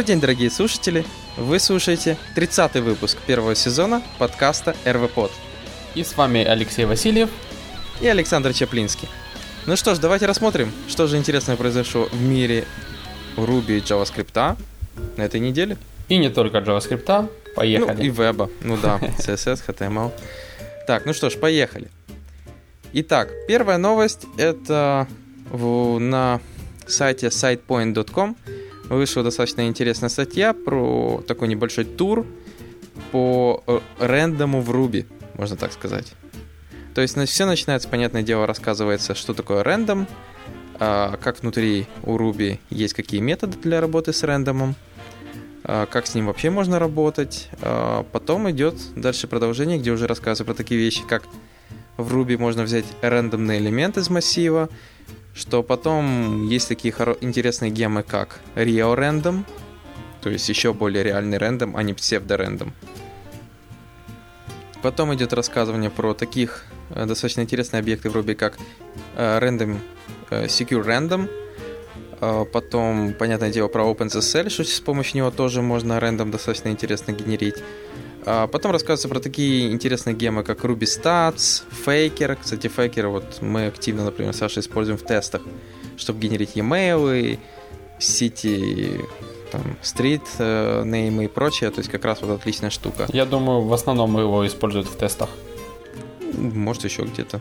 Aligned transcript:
Добрый 0.00 0.14
день, 0.14 0.20
дорогие 0.22 0.50
слушатели! 0.50 1.04
Вы 1.36 1.58
слушаете 1.58 2.16
30-й 2.34 2.80
выпуск 2.80 3.18
первого 3.26 3.54
сезона 3.54 4.02
подкаста 4.18 4.74
РВПод. 4.86 5.30
И 5.94 6.02
с 6.02 6.16
вами 6.16 6.42
Алексей 6.42 6.86
Васильев 6.86 7.28
и 8.00 8.06
Александр 8.06 8.54
Чаплинский. 8.54 9.10
Ну 9.66 9.76
что 9.76 9.94
ж, 9.94 9.98
давайте 9.98 10.24
рассмотрим, 10.24 10.72
что 10.88 11.06
же 11.06 11.18
интересное 11.18 11.56
произошло 11.56 12.08
в 12.10 12.18
мире 12.18 12.64
Ruby 13.36 13.76
и 13.76 13.80
JavaScript 13.80 14.56
на 15.18 15.22
этой 15.22 15.38
неделе. 15.38 15.76
И 16.08 16.16
не 16.16 16.30
только 16.30 16.60
JavaScript, 16.60 17.28
поехали. 17.54 17.96
Ну, 17.98 18.02
и 18.02 18.08
веба, 18.08 18.48
ну 18.62 18.78
да, 18.78 18.96
CSS, 19.18 19.66
HTML. 19.66 20.12
Так, 20.86 21.04
ну 21.04 21.12
что 21.12 21.28
ж, 21.28 21.36
поехали. 21.36 21.90
Итак, 22.94 23.28
первая 23.46 23.76
новость 23.76 24.24
это 24.38 25.06
в, 25.50 25.98
на 25.98 26.40
сайте 26.86 27.26
sitepoint.com 27.26 28.34
вышла 28.90 29.22
достаточно 29.22 29.66
интересная 29.66 30.10
статья 30.10 30.52
про 30.52 31.22
такой 31.26 31.48
небольшой 31.48 31.84
тур 31.84 32.26
по 33.12 33.62
э, 33.66 33.80
рендому 33.98 34.60
в 34.60 34.70
Ruby, 34.70 35.06
можно 35.38 35.56
так 35.56 35.72
сказать. 35.72 36.12
То 36.94 37.00
есть 37.00 37.16
все 37.28 37.46
начинается, 37.46 37.88
понятное 37.88 38.22
дело, 38.22 38.46
рассказывается, 38.46 39.14
что 39.14 39.32
такое 39.32 39.62
рендом, 39.62 40.06
а, 40.78 41.16
как 41.18 41.40
внутри 41.40 41.86
у 42.02 42.18
Ruby 42.18 42.58
есть 42.68 42.94
какие 42.94 43.20
методы 43.20 43.56
для 43.58 43.80
работы 43.80 44.12
с 44.12 44.22
рендомом, 44.24 44.74
а, 45.62 45.86
как 45.86 46.06
с 46.06 46.14
ним 46.14 46.26
вообще 46.26 46.50
можно 46.50 46.78
работать. 46.78 47.48
А, 47.62 48.04
потом 48.10 48.50
идет 48.50 48.74
дальше 48.96 49.28
продолжение, 49.28 49.78
где 49.78 49.92
уже 49.92 50.06
рассказывается 50.08 50.44
про 50.44 50.54
такие 50.54 50.80
вещи, 50.80 51.02
как 51.08 51.22
в 51.96 52.14
Ruby 52.16 52.36
можно 52.38 52.64
взять 52.64 52.86
рандомный 53.02 53.58
элемент 53.58 53.96
из 53.96 54.10
массива, 54.10 54.68
что 55.40 55.62
потом 55.62 56.46
есть 56.46 56.68
такие 56.68 56.92
интересные 57.22 57.70
гемы, 57.70 58.02
как 58.02 58.40
Real 58.54 58.94
Random, 58.94 59.44
то 60.20 60.28
есть 60.28 60.46
еще 60.50 60.74
более 60.74 61.02
реальный 61.02 61.38
рандом, 61.38 61.78
а 61.78 61.82
не 61.82 61.94
псевдорандом. 61.94 62.74
Потом 64.82 65.14
идет 65.14 65.32
рассказывание 65.32 65.88
про 65.88 66.12
таких 66.12 66.66
э, 66.90 67.06
достаточно 67.06 67.40
интересные 67.40 67.80
объекты 67.80 68.10
в 68.10 68.16
Ruby, 68.16 68.34
как 68.34 68.58
э, 69.16 69.38
Random, 69.38 69.78
э, 70.28 70.44
Secure 70.44 70.84
Random, 70.84 71.30
э, 72.20 72.44
потом, 72.52 73.14
понятное 73.14 73.50
дело, 73.50 73.68
про 73.68 73.84
OpenSSL, 73.84 74.50
что 74.50 74.62
с 74.62 74.80
помощью 74.80 75.16
него 75.16 75.30
тоже 75.30 75.62
можно 75.62 76.00
рандом 76.00 76.30
достаточно 76.30 76.68
интересно 76.68 77.12
генерить. 77.12 77.56
А 78.26 78.46
потом 78.46 78.72
рассказывается 78.72 79.08
про 79.08 79.20
такие 79.20 79.72
интересные 79.72 80.14
гемы, 80.14 80.42
как 80.42 80.64
Ruby 80.64 80.80
Stats, 80.80 81.62
Faker. 81.86 82.38
Кстати, 82.40 82.66
Faker 82.66 83.08
вот 83.08 83.38
мы 83.40 83.66
активно, 83.66 84.04
например, 84.04 84.34
Саша 84.34 84.60
используем 84.60 84.98
в 84.98 85.02
тестах, 85.02 85.42
чтобы 85.96 86.20
генерить 86.20 86.54
e-mail, 86.54 87.38
сети, 87.98 89.00
там, 89.50 89.62
стрит, 89.82 90.22
э, 90.38 90.82
неймы 90.84 91.24
и 91.24 91.28
прочее. 91.28 91.70
То 91.70 91.80
есть 91.80 91.90
как 91.90 92.04
раз 92.04 92.20
вот 92.22 92.30
отличная 92.30 92.70
штука. 92.70 93.06
Я 93.12 93.24
думаю, 93.26 93.62
в 93.62 93.72
основном 93.72 94.18
его 94.18 94.46
используют 94.46 94.88
в 94.88 94.96
тестах. 94.96 95.30
Может, 96.34 96.84
еще 96.84 97.02
где-то. 97.02 97.40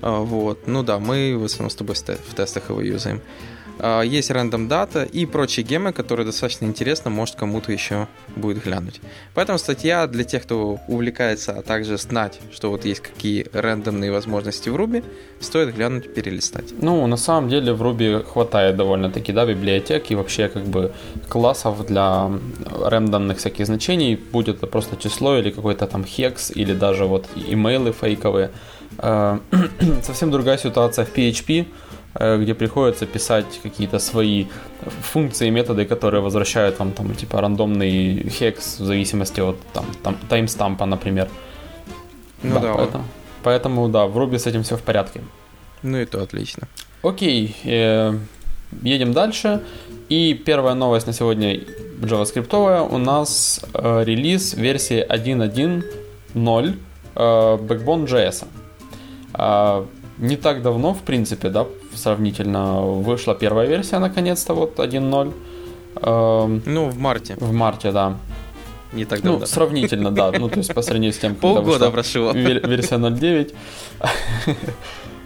А, 0.00 0.20
вот. 0.20 0.66
Ну 0.66 0.82
да, 0.82 0.98
мы 0.98 1.36
в 1.38 1.44
основном 1.44 1.70
с 1.70 1.74
тобой 1.74 1.94
в 1.94 2.34
тестах 2.34 2.70
его 2.70 2.80
юзаем. 2.80 3.20
А, 3.78 4.02
есть 4.02 4.30
рандом 4.30 4.68
дата 4.68 5.02
и 5.02 5.26
прочие 5.26 5.64
гемы, 5.64 5.92
которые 5.92 6.26
достаточно 6.26 6.66
интересно, 6.66 7.10
может 7.10 7.36
кому-то 7.36 7.72
еще 7.72 8.08
будет 8.36 8.62
глянуть. 8.64 9.00
Поэтому 9.34 9.58
статья 9.58 10.06
для 10.06 10.24
тех, 10.24 10.42
кто 10.42 10.78
увлекается, 10.88 11.52
а 11.52 11.62
также 11.62 11.98
знать, 11.98 12.40
что 12.52 12.70
вот 12.70 12.84
есть 12.84 13.00
какие 13.00 13.46
рандомные 13.52 14.12
возможности 14.12 14.68
в 14.68 14.76
Ruby, 14.76 15.04
стоит 15.40 15.74
глянуть, 15.74 16.14
перелистать. 16.14 16.72
Ну, 16.80 17.06
на 17.06 17.16
самом 17.16 17.48
деле 17.48 17.72
в 17.72 17.82
Ruby 17.82 18.24
хватает 18.24 18.76
довольно-таки, 18.76 19.32
да, 19.32 19.46
библиотек 19.46 20.10
и 20.10 20.14
вообще 20.14 20.48
как 20.48 20.64
бы 20.64 20.92
классов 21.28 21.86
для 21.86 22.30
рандомных 22.84 23.38
всяких 23.38 23.66
значений, 23.66 24.16
будет 24.16 24.58
это 24.58 24.66
просто 24.66 24.96
число 24.96 25.38
или 25.38 25.50
какой-то 25.50 25.86
там 25.86 26.04
хекс, 26.04 26.50
или 26.50 26.74
даже 26.74 27.04
вот 27.04 27.26
имейлы 27.34 27.92
фейковые. 27.92 28.50
А, 28.98 29.40
совсем 30.02 30.30
другая 30.30 30.58
ситуация 30.58 31.04
в 31.04 31.16
PHP, 31.16 31.66
Э, 31.66 32.01
где 32.14 32.54
приходится 32.54 33.06
писать 33.06 33.60
какие-то 33.62 33.98
свои 33.98 34.46
функции, 35.00 35.50
методы, 35.50 35.84
которые 35.84 36.20
возвращают 36.20 36.78
вам 36.78 36.92
там 36.92 37.14
типа 37.14 37.40
рандомный 37.40 38.28
хекс 38.28 38.80
в 38.80 38.84
зависимости 38.84 39.40
от 39.40 39.56
там, 39.72 39.86
там 40.02 40.16
таймстампа, 40.28 40.86
например. 40.86 41.28
Ну 42.42 42.54
да, 42.54 42.60
да 42.60 42.74
поэтому, 42.74 43.04
поэтому 43.42 43.88
да, 43.88 44.06
в 44.06 44.18
Ruby 44.18 44.38
с 44.38 44.46
этим 44.46 44.62
все 44.62 44.76
в 44.76 44.82
порядке. 44.82 45.20
Ну 45.82 45.98
и 45.98 46.04
то 46.04 46.22
отлично. 46.22 46.68
Окей, 47.02 47.56
э, 47.64 48.18
едем 48.82 49.12
дальше. 49.12 49.60
И 50.08 50.34
первая 50.34 50.74
новость 50.74 51.06
на 51.06 51.12
сегодня 51.12 51.60
JavaScript 52.00 52.88
у 52.90 52.98
нас 52.98 53.60
э, 53.74 54.04
релиз 54.04 54.54
версии 54.54 55.04
1.1.0 55.08 56.76
э, 57.14 57.18
Backbone.js. 57.18 58.46
Э, 59.34 59.84
не 60.18 60.36
так 60.36 60.62
давно, 60.62 60.94
в 60.94 61.02
принципе, 61.02 61.48
да, 61.48 61.66
сравнительно 61.94 62.82
вышла 62.82 63.34
первая 63.34 63.66
версия, 63.66 63.98
наконец-то, 63.98 64.54
вот 64.54 64.78
1.0. 64.78 65.32
Эм, 66.02 66.62
ну, 66.66 66.88
в 66.88 66.98
марте. 66.98 67.36
В 67.38 67.52
марте, 67.52 67.92
да. 67.92 68.16
Не 68.92 69.04
так 69.04 69.22
давно. 69.22 69.40
Ну, 69.40 69.46
сравнительно, 69.46 70.10
да. 70.10 70.32
Ну, 70.32 70.48
то 70.48 70.58
есть 70.58 70.74
по 70.74 70.82
сравнению 70.82 71.12
с 71.12 71.18
тем, 71.18 71.34
когда 71.34 71.60
Полгода 71.60 71.90
прошло. 71.90 72.32
Версия 72.32 72.96
0.9. 72.96 73.54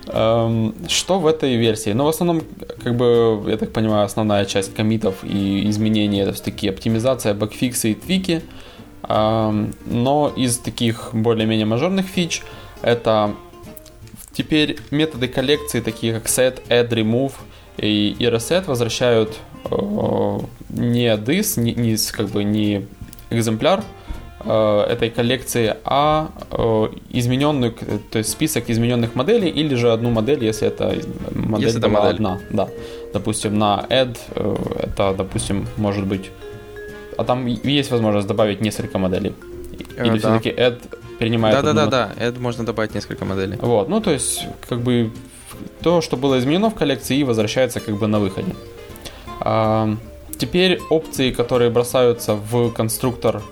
Эм, 0.08 0.74
что 0.88 1.18
в 1.18 1.26
этой 1.26 1.56
версии? 1.56 1.90
Ну, 1.90 2.04
в 2.04 2.08
основном, 2.08 2.42
как 2.82 2.96
бы, 2.96 3.42
я 3.48 3.56
так 3.56 3.72
понимаю, 3.72 4.04
основная 4.04 4.44
часть 4.44 4.72
комитов 4.72 5.16
и 5.24 5.68
изменений 5.68 6.20
это 6.20 6.32
все-таки 6.32 6.68
оптимизация, 6.68 7.34
бэкфиксы 7.34 7.90
и 7.90 7.94
твики. 7.94 8.42
Эм, 9.08 9.74
но 9.84 10.32
из 10.36 10.58
таких 10.58 11.10
более-менее 11.12 11.66
мажорных 11.66 12.06
фич 12.06 12.42
это 12.82 13.34
Теперь 14.36 14.76
методы 14.90 15.28
коллекции, 15.28 15.80
такие 15.80 16.12
как 16.12 16.26
set, 16.26 16.60
add, 16.68 16.90
remove 16.90 17.32
и, 17.78 18.14
и 18.18 18.24
reset, 18.26 18.66
возвращают 18.66 19.38
э, 19.70 19.76
не 20.68 21.08
this, 21.16 21.58
не, 21.58 21.72
не, 21.72 21.96
как 22.12 22.28
бы 22.28 22.44
не 22.44 22.86
экземпляр 23.30 23.82
э, 24.44 24.86
этой 24.90 25.08
коллекции, 25.08 25.74
а 25.84 26.32
э, 26.50 26.88
измененную, 27.08 27.72
то 28.10 28.18
есть 28.18 28.28
список 28.28 28.68
измененных 28.68 29.14
моделей 29.14 29.48
или 29.48 29.74
же 29.74 29.90
одну 29.90 30.10
модель, 30.10 30.44
если 30.44 30.68
это 30.68 30.94
модель 31.32 31.68
если 31.68 31.80
была 31.80 32.00
модель. 32.00 32.16
одна. 32.16 32.38
Да. 32.50 32.68
Допустим, 33.14 33.58
на 33.58 33.86
add 33.88 34.18
э, 34.34 34.56
это, 34.82 35.14
допустим, 35.16 35.66
может 35.78 36.06
быть... 36.06 36.30
А 37.16 37.24
там 37.24 37.46
есть 37.46 37.90
возможность 37.90 38.28
добавить 38.28 38.60
несколько 38.60 38.98
моделей. 38.98 39.32
Или 39.96 40.16
э, 40.16 40.18
все-таки 40.18 40.50
add 40.50 40.78
принимает... 41.18 41.62
Да-да-да, 41.62 42.10
add 42.16 42.38
можно 42.38 42.64
добавить 42.64 42.94
несколько 42.94 43.24
моделей. 43.24 43.56
Вот, 43.60 43.88
ну 43.88 44.00
то 44.00 44.10
есть 44.10 44.46
как 44.68 44.80
бы 44.80 45.10
то, 45.80 46.00
что 46.00 46.16
было 46.16 46.38
изменено 46.38 46.70
в 46.70 46.74
коллекции, 46.74 47.22
возвращается 47.22 47.80
как 47.80 47.96
бы 47.96 48.06
на 48.06 48.18
выходе. 48.20 48.54
А, 49.40 49.96
теперь 50.38 50.80
опции, 50.90 51.30
которые 51.30 51.70
бросаются 51.70 52.34
в 52.34 52.70
конструктор 52.70 53.42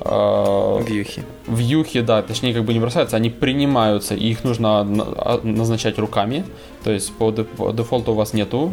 а, 0.00 0.80
Вьюхи. 0.82 1.22
Вьюхи, 1.46 2.00
да, 2.00 2.22
точнее 2.22 2.54
как 2.54 2.64
бы 2.64 2.72
не 2.72 2.80
бросаются, 2.80 3.16
они 3.16 3.30
принимаются, 3.30 4.14
и 4.14 4.30
их 4.30 4.44
нужно 4.44 4.80
а, 4.80 5.40
назначать 5.42 5.98
руками. 5.98 6.44
То 6.84 6.90
есть 6.90 7.12
по 7.12 7.30
дефолту 7.30 8.12
у 8.12 8.14
вас 8.14 8.32
нету 8.32 8.72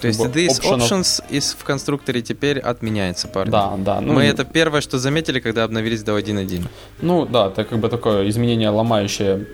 то 0.00 0.06
есть 0.08 0.20
this 0.20 0.60
options 0.62 1.22
из 1.30 1.52
в 1.54 1.64
конструкторе 1.64 2.22
теперь 2.22 2.58
отменяется, 2.58 3.28
парни. 3.28 3.50
Да, 3.50 3.74
да. 3.78 4.00
Ну, 4.00 4.14
Мы 4.14 4.24
это 4.24 4.44
первое, 4.44 4.80
что 4.80 4.98
заметили, 4.98 5.40
когда 5.40 5.64
обновились 5.64 6.02
до 6.02 6.18
1.1. 6.18 6.66
Ну 7.00 7.26
да, 7.26 7.48
это 7.48 7.64
как 7.64 7.78
бы 7.78 7.88
такое 7.88 8.28
изменение 8.28 8.70
ломающее 8.70 9.46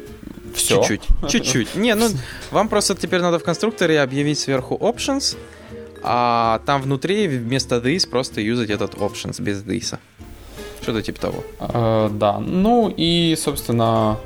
все. 0.54 0.82
Чуть-чуть. 0.82 1.30
Чуть-чуть. 1.30 1.74
Не, 1.76 1.94
ну 1.94 2.08
вам 2.50 2.68
просто 2.68 2.94
теперь 2.94 3.20
надо 3.20 3.38
в 3.38 3.44
конструкторе 3.44 4.00
объявить 4.00 4.38
сверху 4.38 4.76
options, 4.76 5.36
а 6.02 6.60
там 6.66 6.82
внутри 6.82 7.28
вместо 7.28 7.76
this 7.76 8.08
просто 8.08 8.40
юзать 8.40 8.70
этот 8.70 8.94
options 8.94 9.40
без 9.42 9.62
this. 9.62 9.98
Что-то 10.82 11.02
типа 11.02 11.20
того. 11.20 11.44
Э, 11.60 12.08
да. 12.12 12.38
Ну 12.38 12.92
и, 12.94 13.36
собственно, 13.36 14.18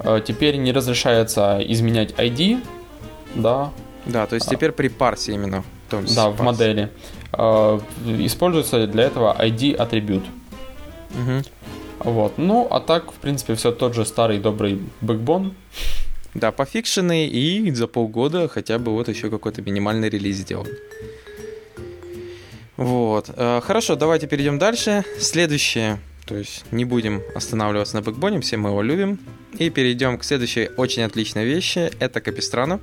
э, 0.00 0.20
теперь 0.26 0.56
не 0.56 0.72
разрешается 0.72 1.60
изменять 1.60 2.12
ID, 2.12 2.62
да, 3.34 3.70
да, 4.10 4.26
то 4.26 4.34
есть 4.34 4.48
а. 4.48 4.50
теперь 4.50 4.72
при 4.72 4.88
парсе 4.88 5.32
именно. 5.32 5.64
То 5.88 6.00
есть 6.00 6.14
да, 6.14 6.26
парс. 6.26 6.40
в 6.40 6.42
модели. 6.42 6.90
Э, 7.32 7.80
используется 8.18 8.86
для 8.86 9.04
этого 9.04 9.36
ID 9.38 9.74
атрибут. 9.74 10.24
Угу. 11.10 12.10
Вот. 12.10 12.38
Ну, 12.38 12.66
а 12.70 12.80
так, 12.80 13.12
в 13.12 13.16
принципе, 13.16 13.54
все 13.54 13.72
тот 13.72 13.94
же 13.94 14.04
старый 14.04 14.38
добрый 14.38 14.80
бэкбон. 15.00 15.54
Да, 16.34 16.52
пофикшенный 16.52 17.26
и 17.26 17.70
за 17.72 17.88
полгода 17.88 18.48
хотя 18.48 18.78
бы 18.78 18.92
вот 18.92 19.08
еще 19.08 19.30
какой-то 19.30 19.62
минимальный 19.62 20.08
релиз 20.08 20.36
сделан. 20.36 20.68
Вот. 22.76 23.30
Э, 23.36 23.60
хорошо, 23.62 23.96
давайте 23.96 24.26
перейдем 24.26 24.58
дальше. 24.58 25.04
Следующее, 25.18 26.00
то 26.24 26.36
есть 26.36 26.64
не 26.70 26.84
будем 26.84 27.20
останавливаться 27.34 27.96
на 27.96 28.02
бэкбоне, 28.02 28.40
все 28.40 28.56
мы 28.56 28.70
его 28.70 28.80
любим. 28.80 29.18
И 29.58 29.68
перейдем 29.70 30.16
к 30.18 30.24
следующей 30.24 30.70
очень 30.76 31.02
отличной 31.02 31.44
вещи. 31.44 31.90
Это 31.98 32.20
Капистрана. 32.20 32.80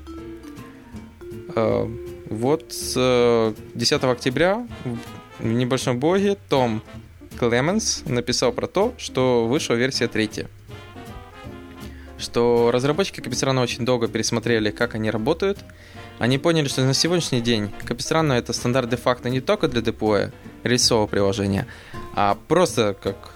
Вот 2.30 2.74
с 2.74 3.54
10 3.74 4.04
октября 4.04 4.68
в 5.40 5.46
небольшом 5.46 6.00
блоге 6.00 6.38
Том 6.50 6.82
Клеменс 7.40 8.04
написал 8.06 8.52
про 8.52 8.68
то, 8.68 8.94
что 8.98 9.48
вышла 9.48 9.76
версия 9.76 10.08
третья. 10.08 10.48
Что 12.18 12.72
разработчики 12.74 13.22
Капистрана 13.22 13.62
очень 13.62 13.86
долго 13.86 14.08
пересмотрели, 14.08 14.72
как 14.72 14.96
они 14.96 15.12
работают. 15.12 15.60
Они 16.20 16.40
поняли, 16.40 16.68
что 16.68 16.84
на 16.84 16.96
сегодняшний 16.96 17.42
день 17.42 17.72
Капистрана 17.86 18.34
это 18.34 18.52
стандарт 18.52 18.90
де-факто 18.90 19.30
не 19.30 19.40
только 19.40 19.68
для 19.68 19.82
деплоя 19.82 20.34
рельсового 20.64 21.06
приложения, 21.06 21.68
а 22.16 22.36
просто 22.48 22.96
как 23.02 23.36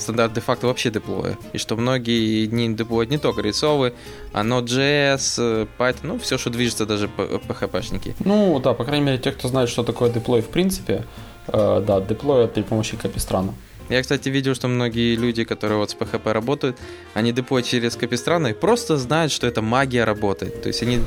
стандарт 0.00 0.32
де-факто 0.32 0.66
вообще 0.66 0.90
деплоя. 0.90 1.36
И 1.52 1.58
что 1.58 1.76
многие 1.76 2.46
не 2.46 2.74
деплоят 2.74 3.10
не 3.10 3.18
только 3.18 3.42
рельсовые, 3.42 3.92
а 4.32 4.42
Node.js, 4.42 5.68
Python, 5.78 5.98
ну, 6.02 6.18
все, 6.18 6.38
что 6.38 6.50
движется, 6.50 6.86
даже 6.86 7.08
PHP-шники. 7.16 8.14
Ну, 8.24 8.58
да, 8.60 8.74
по 8.74 8.84
крайней 8.84 9.06
мере, 9.06 9.18
те, 9.18 9.32
кто 9.32 9.48
знает, 9.48 9.68
что 9.68 9.82
такое 9.82 10.10
деплой 10.10 10.40
в 10.40 10.48
принципе, 10.48 11.04
э, 11.48 11.84
да, 11.86 12.00
деплоят 12.00 12.54
при 12.54 12.62
помощи 12.62 12.96
Капистрана. 12.96 13.54
Я, 13.88 14.02
кстати, 14.02 14.28
видел, 14.28 14.54
что 14.54 14.68
многие 14.68 15.16
люди, 15.16 15.44
которые 15.44 15.78
вот 15.78 15.90
с 15.90 15.94
PHP 15.94 16.32
работают, 16.32 16.76
они 17.14 17.32
деплоят 17.32 17.66
через 17.66 17.96
Капистрана 17.96 18.48
и 18.48 18.52
просто 18.52 18.98
знают, 18.98 19.32
что 19.32 19.46
это 19.46 19.62
магия 19.62 20.04
работает. 20.04 20.62
То 20.62 20.68
есть 20.68 20.82
они 20.82 21.00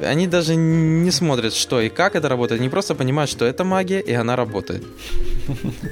они 0.00 0.26
даже 0.26 0.54
не 0.56 1.10
смотрят, 1.10 1.54
что 1.54 1.80
и 1.80 1.88
как 1.88 2.14
это 2.14 2.28
работает, 2.28 2.60
они 2.60 2.68
просто 2.70 2.94
понимают, 2.94 3.30
что 3.30 3.44
это 3.44 3.64
магия, 3.64 4.00
и 4.00 4.12
она 4.12 4.36
работает. 4.36 4.84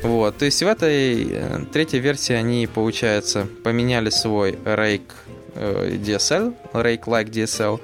Вот, 0.03 0.37
то 0.37 0.44
есть 0.44 0.62
в 0.62 0.67
этой 0.67 1.29
э, 1.31 1.64
третьей 1.73 2.00
версии 2.00 2.35
они, 2.35 2.67
получается, 2.67 3.47
поменяли 3.64 4.11
свой 4.11 4.53
Rake 4.53 5.11
э, 5.55 5.97
DSL, 5.97 6.55
Rake 6.75 7.05
Like 7.05 7.31
DSL. 7.31 7.81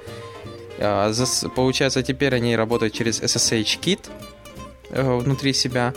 А, 0.79 1.11
получается, 1.55 2.03
теперь 2.03 2.35
они 2.35 2.55
работают 2.55 2.93
через 2.93 3.21
SSH 3.21 3.79
Kit 3.81 3.99
э, 4.91 5.17
внутри 5.17 5.53
себя. 5.53 5.93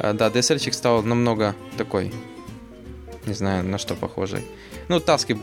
А, 0.00 0.12
да, 0.12 0.28
DSL 0.28 0.72
стал 0.72 1.02
намного 1.02 1.54
такой, 1.78 2.12
не 3.26 3.34
знаю, 3.34 3.64
на 3.64 3.78
что 3.78 3.94
похожий. 3.94 4.44
Ну, 4.88 4.98
таски, 4.98 5.38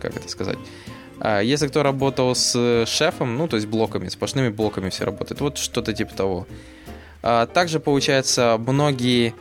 как 0.00 0.16
это 0.16 0.28
сказать, 0.28 0.58
если 1.42 1.68
кто 1.68 1.82
работал 1.82 2.34
с 2.34 2.84
шефом, 2.86 3.36
ну, 3.36 3.48
то 3.48 3.56
есть 3.56 3.68
блоками, 3.68 4.08
сплошными 4.08 4.48
блоками 4.48 4.90
все 4.90 5.04
работает, 5.04 5.40
вот 5.40 5.58
что-то 5.58 5.92
типа 5.92 6.14
того. 6.14 6.46
А, 7.22 7.46
также, 7.46 7.78
получается, 7.78 8.56
многие 8.58 9.34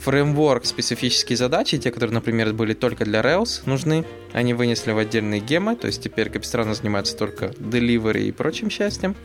фреймворк 0.00 0.66
специфические 0.66 1.38
задачи, 1.38 1.78
те, 1.78 1.90
которые, 1.90 2.12
например, 2.12 2.52
были 2.52 2.74
только 2.74 3.06
для 3.06 3.20
Rails, 3.22 3.62
нужны. 3.64 4.04
Они 4.34 4.52
вынесли 4.52 4.92
в 4.92 4.98
отдельные 4.98 5.40
гемы, 5.40 5.76
то 5.76 5.86
есть 5.86 6.02
теперь 6.02 6.28
Капистрана 6.28 6.74
занимается 6.74 7.16
только 7.16 7.46
delivery 7.46 8.24
и 8.24 8.32
прочим 8.32 8.68
счастьем. 8.68 9.16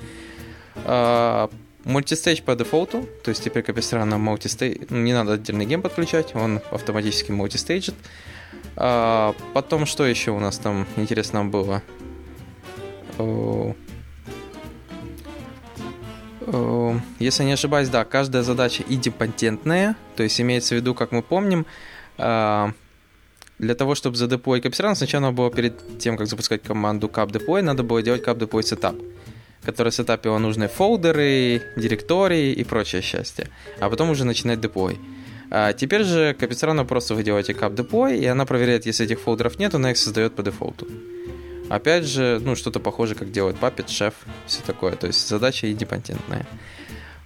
Мультистейдж 1.84 2.42
по 2.44 2.56
дефолту, 2.56 3.08
то 3.24 3.30
есть 3.30 3.44
теперь 3.44 3.64
Капистрана 3.64 4.18
мультистейдж, 4.18 4.86
не 4.90 5.14
надо 5.14 5.34
отдельный 5.34 5.66
гем 5.66 5.82
подключать, 5.82 6.36
он 6.36 6.62
автоматически 6.72 7.32
мультистейджит. 7.32 7.96
А, 8.76 9.36
потом, 9.54 9.86
что 9.86 10.06
еще 10.06 10.32
у 10.32 10.40
нас 10.40 10.58
там 10.58 10.86
интересно 10.96 11.46
было? 11.46 11.82
Если 17.20 17.44
не 17.44 17.52
ошибаюсь, 17.52 17.90
да, 17.90 18.06
каждая 18.06 18.44
задача 18.44 18.84
идепатентная, 18.88 19.96
то 20.16 20.24
есть 20.24 20.40
имеется 20.42 20.74
в 20.74 20.78
виду, 20.78 20.96
как 20.96 21.12
мы 21.12 21.22
помним, 21.22 21.66
а, 22.18 22.72
для 23.60 23.76
того, 23.76 23.94
чтобы 23.94 24.16
задеплоить 24.16 24.64
капсеран, 24.64 24.96
сначала 24.96 25.24
надо 25.24 25.36
было 25.36 25.52
перед 25.52 26.00
тем, 26.00 26.18
как 26.18 26.28
запускать 26.28 26.64
команду 26.64 27.08
capdeploy, 27.08 27.62
надо 27.62 27.84
было 27.84 28.02
делать 28.02 28.24
capdeploy 28.24 28.62
setup, 28.62 29.04
который 29.64 29.92
сетапил 29.92 30.40
нужные 30.40 30.70
фолдеры, 30.70 31.62
директории 31.76 32.54
и 32.54 32.64
прочее 32.64 33.02
счастье, 33.02 33.50
а 33.80 33.90
потом 33.90 34.10
уже 34.10 34.24
начинать 34.24 34.62
деплой. 34.62 34.98
А 35.52 35.74
теперь 35.74 36.04
же 36.04 36.36
Капицрану 36.40 36.86
просто 36.86 37.16
вы 37.16 37.24
делаете 37.24 37.54
cap 37.54 37.76
deploy, 37.76 38.18
и 38.18 38.26
она 38.26 38.46
проверяет, 38.46 38.86
если 38.86 39.06
этих 39.06 39.20
фолдеров 39.20 39.58
нет, 39.58 39.74
она 39.74 39.92
их 39.92 39.98
создает 39.98 40.36
по 40.36 40.44
дефолту. 40.44 40.88
Опять 41.70 42.06
же, 42.06 42.40
ну, 42.44 42.56
что-то 42.56 42.80
похоже, 42.80 43.16
как 43.16 43.32
делает 43.32 43.58
Puppet, 43.58 43.86
Chef, 43.88 44.14
все 44.48 44.62
такое. 44.66 44.94
То 44.94 45.08
есть 45.08 45.28
задача 45.28 45.72
индепендентная. 45.72 46.46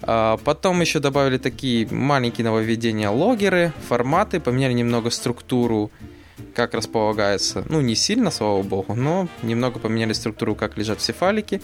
А 0.02 0.38
потом 0.44 0.82
еще 0.82 1.00
добавили 1.00 1.38
такие 1.38 1.88
маленькие 1.88 2.44
нововведения 2.46 3.10
логеры, 3.10 3.72
форматы, 3.88 4.42
поменяли 4.42 4.74
немного 4.74 5.10
структуру, 5.12 5.92
как 6.54 6.74
располагается. 6.74 7.66
Ну, 7.70 7.80
не 7.80 7.96
сильно, 7.96 8.32
слава 8.32 8.64
богу, 8.64 8.96
но 8.96 9.30
немного 9.44 9.80
поменяли 9.80 10.12
структуру, 10.12 10.56
как 10.56 10.78
лежат 10.78 11.00
все 11.00 11.14
файлики. 11.14 11.62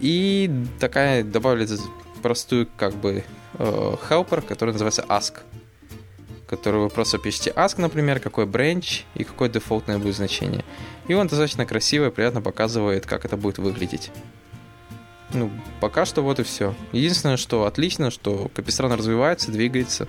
И 0.00 0.50
такая 0.78 1.24
добавили 1.24 1.66
простую, 2.22 2.68
как 2.76 2.94
бы, 2.94 3.24
э, 3.54 3.96
helper, 4.10 4.42
который 4.42 4.72
называется 4.72 5.06
ask 5.08 5.36
который 6.46 6.80
вы 6.80 6.88
просто 6.88 7.18
пишете 7.18 7.52
ask, 7.56 7.80
например, 7.80 8.20
какой 8.20 8.46
branch 8.46 9.02
и 9.14 9.24
какое 9.24 9.48
дефолтное 9.48 9.98
будет 9.98 10.16
значение. 10.16 10.64
И 11.08 11.14
он 11.14 11.26
достаточно 11.26 11.66
красиво 11.66 12.06
и 12.06 12.10
приятно 12.10 12.40
показывает, 12.40 13.06
как 13.06 13.24
это 13.24 13.36
будет 13.36 13.58
выглядеть. 13.58 14.10
Ну, 15.32 15.50
пока 15.80 16.04
что 16.04 16.22
вот 16.22 16.38
и 16.38 16.44
все. 16.44 16.74
Единственное, 16.92 17.36
что 17.36 17.64
отлично, 17.66 18.10
что 18.10 18.50
Капистран 18.54 18.92
развивается, 18.92 19.50
двигается. 19.50 20.06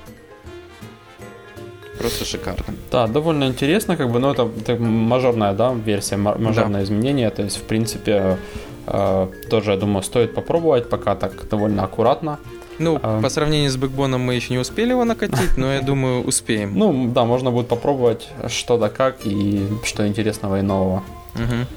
Просто 1.98 2.25
шикарно. 2.25 2.75
Да, 2.92 3.07
довольно 3.07 3.45
интересно, 3.45 3.98
как 3.98 4.12
бы, 4.12 4.19
но 4.19 4.31
это, 4.31 4.48
это 4.60 4.75
мажорная, 4.75 5.54
да, 5.54 5.74
версия, 5.74 6.18
мажорное 6.18 6.81
да. 6.81 6.83
изменение. 6.83 7.31
То 7.31 7.42
есть, 7.42 7.57
в 7.57 7.63
принципе, 7.63 8.38
э, 8.86 9.28
тоже, 9.50 9.72
я 9.72 9.78
думаю, 9.78 10.04
стоит 10.04 10.36
попробовать, 10.36 10.90
пока 10.90 11.16
так 11.16 11.50
довольно 11.50 11.83
аккуратно. 11.83 12.38
Ну, 12.80 13.00
а... 13.02 13.22
по 13.22 13.30
сравнению 13.30 13.72
с 13.72 13.78
бэкбоном 13.78 14.22
мы 14.22 14.36
еще 14.36 14.54
не 14.54 14.60
успели 14.60 14.90
его 14.92 15.06
накатить, 15.06 15.58
но 15.58 15.74
я 15.74 15.82
думаю, 15.92 16.24
успеем. 16.24 16.78
Ну, 16.78 17.12
да, 17.14 17.26
можно 17.26 17.52
будет 17.52 17.68
попробовать 17.68 18.28
что 18.48 18.78
да 18.78 18.90
как 18.90 19.26
и 19.26 19.68
что 19.84 20.08
интересного 20.08 20.60
и 20.60 20.62
нового. 20.62 21.04
Угу. 21.36 21.68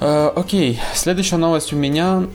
Э, 0.00 0.32
окей, 0.34 0.80
следующая 0.94 1.36
новость 1.36 1.72
у 1.72 1.76
меня 1.76 2.26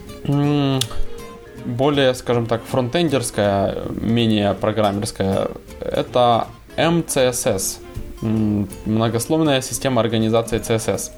более, 1.65 2.13
скажем 2.13 2.45
так, 2.45 2.63
фронтендерская, 2.63 3.83
менее 3.89 4.53
программерская. 4.53 5.49
Это 5.79 6.47
MCSS, 6.77 7.79
многословная 8.21 9.61
система 9.61 10.01
организации 10.01 10.59
CSS. 10.59 11.11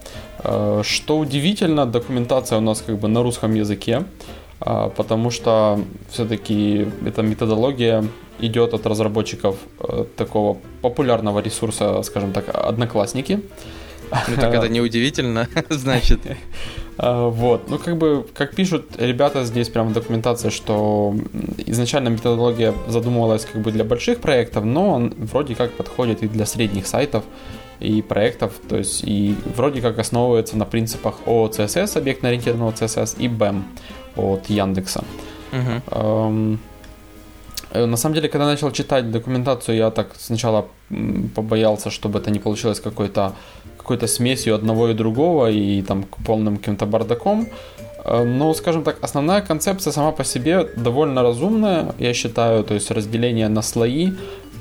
Э, 0.43 0.81
что 0.83 1.17
удивительно, 1.17 1.85
документация 1.85 2.57
у 2.57 2.61
нас 2.61 2.81
как 2.85 2.97
бы 2.97 3.07
на 3.07 3.23
русском 3.23 3.53
языке. 3.53 4.03
А, 4.59 4.89
потому 4.89 5.29
что 5.29 5.79
все-таки 6.09 6.87
эта 7.05 7.21
методология 7.21 8.03
идет 8.39 8.73
от 8.73 8.85
разработчиков 8.85 9.57
э, 9.79 10.05
такого 10.15 10.57
популярного 10.81 11.39
ресурса, 11.39 12.01
скажем 12.03 12.33
так, 12.33 12.49
Одноклассники. 12.53 13.41
Ну 14.11 14.35
так 14.35 14.53
это 14.53 14.69
неудивительно, 14.69 15.47
значит. 15.69 16.21
А, 16.97 17.29
вот, 17.29 17.69
ну 17.69 17.77
как 17.77 17.97
бы, 17.97 18.25
как 18.33 18.55
пишут 18.55 18.95
ребята 18.97 19.43
здесь 19.43 19.69
прямо 19.69 19.89
в 19.89 19.93
документации, 19.93 20.49
что 20.49 21.15
изначально 21.57 22.09
методология 22.09 22.73
задумывалась 22.87 23.45
как 23.45 23.61
бы 23.61 23.71
для 23.71 23.83
больших 23.83 24.19
проектов, 24.19 24.63
но 24.65 24.91
он 24.91 25.13
вроде 25.17 25.55
как 25.55 25.71
подходит 25.73 26.23
и 26.23 26.27
для 26.27 26.45
средних 26.45 26.87
сайтов 26.87 27.23
и 27.79 28.01
проектов, 28.01 28.53
то 28.67 28.77
есть 28.77 29.03
и 29.03 29.35
вроде 29.55 29.81
как 29.81 29.99
основывается 29.99 30.57
на 30.57 30.65
принципах 30.65 31.19
OCSS, 31.25 31.97
объектно-ориентированного 31.97 32.71
CSS, 32.71 33.17
и 33.19 33.27
BEM, 33.27 33.61
от 34.17 34.49
Яндекса. 34.49 35.03
Угу. 35.53 36.57
На 37.73 37.97
самом 37.97 38.15
деле, 38.15 38.29
когда 38.29 38.45
начал 38.45 38.71
читать 38.71 39.11
документацию, 39.11 39.77
я 39.77 39.91
так 39.91 40.15
сначала 40.17 40.65
побоялся, 41.35 41.89
чтобы 41.89 42.19
это 42.19 42.31
не 42.31 42.39
получилось 42.39 42.79
какой-то 42.79 43.33
какой-то 43.77 44.07
смесью 44.07 44.55
одного 44.55 44.89
и 44.89 44.93
другого 44.93 45.49
и 45.49 45.81
там 45.81 46.03
полным 46.25 46.57
каким-то 46.57 46.85
бардаком. 46.85 47.47
Э, 48.03 48.23
но, 48.23 48.53
скажем 48.53 48.83
так, 48.83 48.97
основная 49.01 49.41
концепция 49.41 49.93
сама 49.93 50.11
по 50.11 50.23
себе 50.23 50.67
довольно 50.75 51.23
разумная, 51.23 51.95
я 51.99 52.13
считаю, 52.13 52.63
то 52.63 52.73
есть 52.73 52.91
разделение 52.91 53.49
на 53.49 53.61
слои 53.61 54.11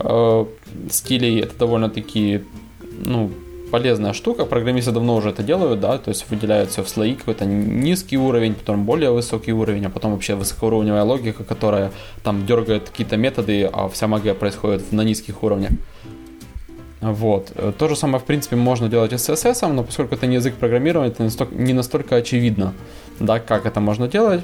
э, 0.01 0.45
стилей 0.91 1.41
это 1.41 1.59
довольно-таки 1.59 2.45
ну, 3.05 3.31
полезная 3.71 4.13
штука. 4.13 4.45
Программисты 4.45 4.93
давно 4.93 5.17
уже 5.17 5.31
это 5.31 5.43
делают, 5.43 5.81
да, 5.81 5.99
то 5.99 6.11
есть 6.11 6.27
выделяют 6.31 6.71
все 6.71 6.83
в 6.83 6.89
слои, 6.89 7.15
какой-то 7.15 7.45
низкий 7.45 8.17
уровень, 8.17 8.55
потом 8.55 8.85
более 8.85 9.11
высокий 9.11 9.53
уровень, 9.53 9.87
а 9.87 9.91
потом 9.91 10.13
вообще 10.13 10.35
высокоуровневая 10.35 11.03
логика, 11.03 11.45
которая 11.45 11.91
там 12.23 12.47
дергает 12.47 12.89
какие-то 12.91 13.17
методы, 13.17 13.69
а 13.73 13.89
вся 13.89 14.07
магия 14.07 14.35
происходит 14.35 14.93
на 14.93 15.03
низких 15.03 15.43
уровнях. 15.43 15.71
Вот. 17.01 17.53
То 17.79 17.89
же 17.89 17.97
самое, 17.97 18.19
в 18.19 18.25
принципе, 18.25 18.57
можно 18.57 18.89
делать 18.89 19.13
и 19.13 19.19
с 19.19 19.29
CSS, 19.29 19.73
но 19.73 19.85
поскольку 19.85 20.15
это 20.15 20.27
не 20.27 20.37
язык 20.37 20.55
программирования, 20.55 21.11
это 21.11 21.29
не 21.53 21.73
настолько 21.73 22.17
очевидно, 22.17 22.73
да, 23.21 23.39
как 23.39 23.67
это 23.67 23.81
можно 23.81 24.09
делать. 24.09 24.43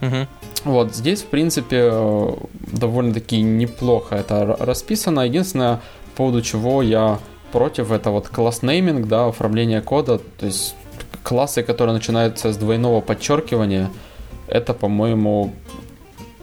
Угу. 0.00 0.26
Вот, 0.64 0.94
здесь, 0.94 1.22
в 1.22 1.26
принципе, 1.26 1.92
довольно-таки 2.72 3.40
неплохо 3.42 4.14
это 4.14 4.56
расписано. 4.60 5.22
Единственное, 5.22 5.80
по 6.14 6.18
поводу 6.18 6.40
чего 6.40 6.82
я 6.82 7.18
против, 7.52 7.92
это 7.92 8.10
вот 8.10 8.28
класс-нейминг, 8.28 9.06
да, 9.06 9.26
оформление 9.26 9.80
кода, 9.80 10.18
то 10.18 10.46
есть 10.46 10.74
классы, 11.22 11.62
которые 11.62 11.94
начинаются 11.94 12.52
с 12.52 12.56
двойного 12.56 13.00
подчеркивания, 13.00 13.90
это, 14.46 14.74
по-моему, 14.74 15.52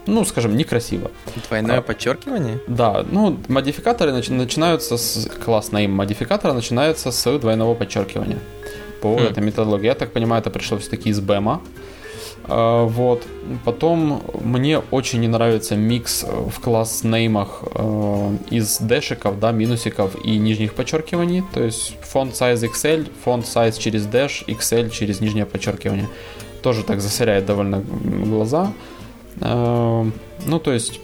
ну, 0.06 0.24
скажем, 0.24 0.56
некрасиво. 0.56 1.10
Двойное 1.48 1.78
а, 1.78 1.82
подчеркивание? 1.82 2.60
Да, 2.68 3.04
ну, 3.10 3.36
модификаторы 3.48 4.12
начи- 4.12 4.32
начинаются 4.32 4.96
с... 4.96 5.28
Класс 5.44 5.70
name 5.70 5.88
модификатора 5.88 6.52
начинается 6.52 7.10
с 7.10 7.38
двойного 7.38 7.74
подчеркивания. 7.74 8.38
По 9.02 9.08
mm. 9.08 9.30
этой 9.30 9.42
методологии. 9.42 9.86
Я 9.86 9.94
так 9.94 10.12
понимаю, 10.12 10.40
это 10.40 10.50
пришло 10.50 10.78
все-таки 10.78 11.10
из 11.10 11.20
бэма. 11.20 11.60
А, 12.48 12.84
вот. 12.84 13.26
Потом 13.64 14.22
мне 14.42 14.78
очень 14.90 15.20
не 15.20 15.28
нравится 15.28 15.76
микс 15.76 16.24
в 16.24 16.60
класс 16.60 17.04
неймах 17.04 17.62
э, 17.74 18.36
из 18.50 18.78
дэшиков, 18.78 19.38
да, 19.38 19.52
минусиков 19.52 20.16
и 20.24 20.36
нижних 20.38 20.74
подчеркиваний. 20.74 21.42
То 21.54 21.62
есть 21.62 21.96
фонд 22.02 22.34
size 22.34 22.70
XL, 22.70 23.08
фонд 23.24 23.44
size 23.44 23.78
через 23.78 24.06
dash, 24.06 24.44
XL 24.46 24.90
через 24.90 25.20
нижнее 25.20 25.46
подчеркивание. 25.46 26.08
Тоже 26.62 26.82
так 26.82 27.00
засоряет 27.00 27.46
довольно 27.46 27.80
глаза. 27.80 28.72
Э, 29.40 30.04
ну, 30.44 30.58
то 30.58 30.72
есть 30.72 31.00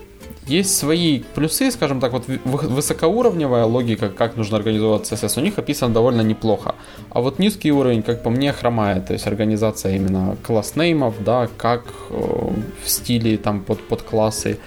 есть 0.47 0.77
свои 0.77 1.21
плюсы, 1.35 1.71
скажем 1.71 2.01
так, 2.01 2.13
вот 2.13 2.25
высокоуровневая 2.27 3.65
логика, 3.65 4.09
как 4.09 4.37
нужно 4.37 4.57
организовать 4.57 5.03
CSS, 5.03 5.39
у 5.39 5.43
них 5.43 5.59
описано 5.59 5.95
довольно 5.95 6.23
неплохо. 6.23 6.75
А 7.11 7.21
вот 7.21 7.39
низкий 7.39 7.73
уровень, 7.73 8.03
как 8.03 8.23
по 8.23 8.31
мне, 8.31 8.53
хромает. 8.53 9.07
То 9.07 9.13
есть 9.13 9.27
организация 9.27 9.97
именно 9.97 10.37
класснеймов, 10.43 11.15
да, 11.25 11.49
как 11.57 11.85
э, 12.11 12.51
в 12.85 12.91
стиле 12.91 13.37
там 13.37 13.61
под, 13.61 13.81
под 13.81 14.03
классы 14.03 14.59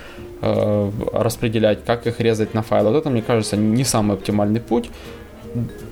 э, 0.42 0.92
распределять, 1.12 1.84
как 1.86 2.08
их 2.08 2.20
резать 2.22 2.54
на 2.54 2.62
файл. 2.62 2.86
Вот 2.86 2.96
это, 2.96 3.10
мне 3.10 3.22
кажется, 3.22 3.58
не 3.58 3.84
самый 3.84 4.16
оптимальный 4.16 4.62
путь 4.62 4.90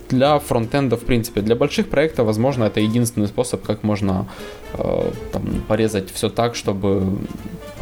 для 0.09 0.39
фронтенда, 0.39 0.95
в 0.97 1.01
принципе, 1.01 1.41
для 1.41 1.55
больших 1.55 1.89
проектов, 1.89 2.25
возможно, 2.25 2.65
это 2.65 2.79
единственный 2.79 3.27
способ, 3.27 3.63
как 3.63 3.83
можно 3.83 4.27
э, 4.73 5.11
там, 5.31 5.63
порезать 5.67 6.11
все 6.11 6.29
так, 6.29 6.55
чтобы 6.55 7.17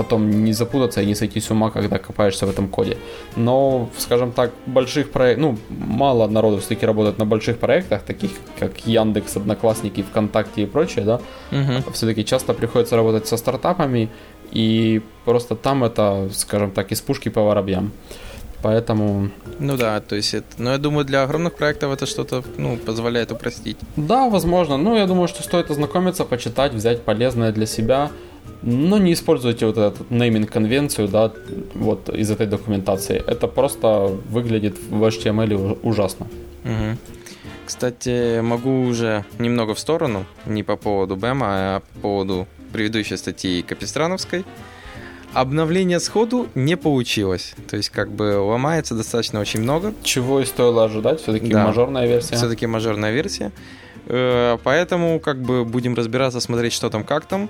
потом 0.04 0.44
не 0.44 0.54
запутаться 0.54 1.02
и 1.02 1.06
не 1.06 1.16
сойти 1.16 1.40
с 1.40 1.52
ума, 1.52 1.70
когда 1.70 1.98
копаешься 1.98 2.46
в 2.46 2.50
этом 2.50 2.68
коде. 2.68 2.98
Но, 3.36 3.90
скажем 3.98 4.32
так, 4.32 4.52
больших 4.66 5.12
проектов, 5.12 5.42
ну, 5.42 5.58
мало 5.70 6.28
народу 6.28 6.58
все-таки 6.58 6.86
работает 6.86 7.20
на 7.20 7.26
больших 7.26 7.58
проектах, 7.58 8.02
таких 8.02 8.32
как 8.60 8.88
Яндекс, 8.88 9.38
Одноклассники, 9.38 10.02
ВКонтакте 10.02 10.64
и 10.64 10.66
прочее, 10.66 11.06
да. 11.06 11.16
Угу. 11.52 11.92
Все-таки 11.94 12.26
часто 12.26 12.54
приходится 12.54 12.96
работать 12.96 13.28
со 13.28 13.38
стартапами, 13.38 14.10
и 14.52 15.02
просто 15.26 15.56
там 15.56 15.84
это, 15.84 16.30
скажем 16.34 16.72
так, 16.72 16.92
из 16.92 17.02
пушки 17.02 17.30
по 17.30 17.42
воробьям. 17.42 17.92
Поэтому... 18.64 19.30
Ну 19.60 19.78
да, 19.78 20.00
то 20.00 20.16
есть 20.16 20.34
это... 20.34 20.48
Но 20.58 20.72
я 20.72 20.78
думаю, 20.78 21.06
для 21.06 21.24
огромных 21.24 21.56
проектов 21.56 21.94
это 21.94 22.06
что-то, 22.06 22.44
ну, 22.58 22.78
позволяет 22.78 23.32
упростить. 23.32 23.78
Да, 23.96 24.30
возможно. 24.30 24.78
Ну, 24.78 24.96
я 24.96 25.08
думаю, 25.08 25.28
что 25.28 25.44
стоит 25.44 25.72
ознакомиться, 25.72 26.26
почитать, 26.26 26.74
взять 26.74 27.02
полезное 27.02 27.52
для 27.52 27.66
себя. 27.66 28.12
Но 28.64 28.98
не 29.00 29.14
используйте 29.14 29.66
вот 29.66 29.78
эту 29.78 30.06
нейминг-конвенцию, 30.10 31.08
да, 31.08 31.32
вот 31.74 32.10
из 32.10 32.30
этой 32.30 32.46
документации. 32.46 33.24
Это 33.26 33.48
просто 33.48 34.12
выглядит 34.30 34.78
в 34.90 35.04
HTML 35.04 35.80
ужасно. 35.82 36.28
Угу. 36.64 36.98
Кстати, 37.66 38.42
могу 38.42 38.84
уже 38.84 39.26
немного 39.40 39.74
в 39.74 39.80
сторону, 39.80 40.26
не 40.46 40.64
по 40.64 40.76
поводу 40.76 41.16
БЭМа, 41.16 41.48
а 41.48 41.80
по 41.80 42.00
поводу 42.00 42.48
предыдущей 42.72 43.18
статьи 43.18 43.62
Капистрановской 43.64 44.46
обновление 45.34 46.00
сходу 46.00 46.48
не 46.56 46.76
получилось. 46.76 47.54
То 47.70 47.78
есть, 47.78 47.90
как 47.90 48.12
бы 48.12 48.38
ломается 48.38 48.96
достаточно 48.96 49.40
очень 49.40 49.62
много. 49.62 49.94
Чего 50.04 50.42
и 50.42 50.46
стоило 50.46 50.86
ожидать, 50.86 51.22
все-таки 51.22 51.48
да. 51.48 51.66
мажорная 51.66 52.08
версия. 52.08 52.36
Все-таки 52.36 52.68
мажорная 52.68 53.12
версия. 53.12 53.52
Э, 54.08 54.58
поэтому, 54.64 55.20
как 55.20 55.42
бы, 55.42 55.64
будем 55.64 55.96
разбираться, 55.96 56.40
смотреть, 56.40 56.74
что 56.74 56.90
там, 56.90 57.04
как 57.04 57.26
там. 57.26 57.50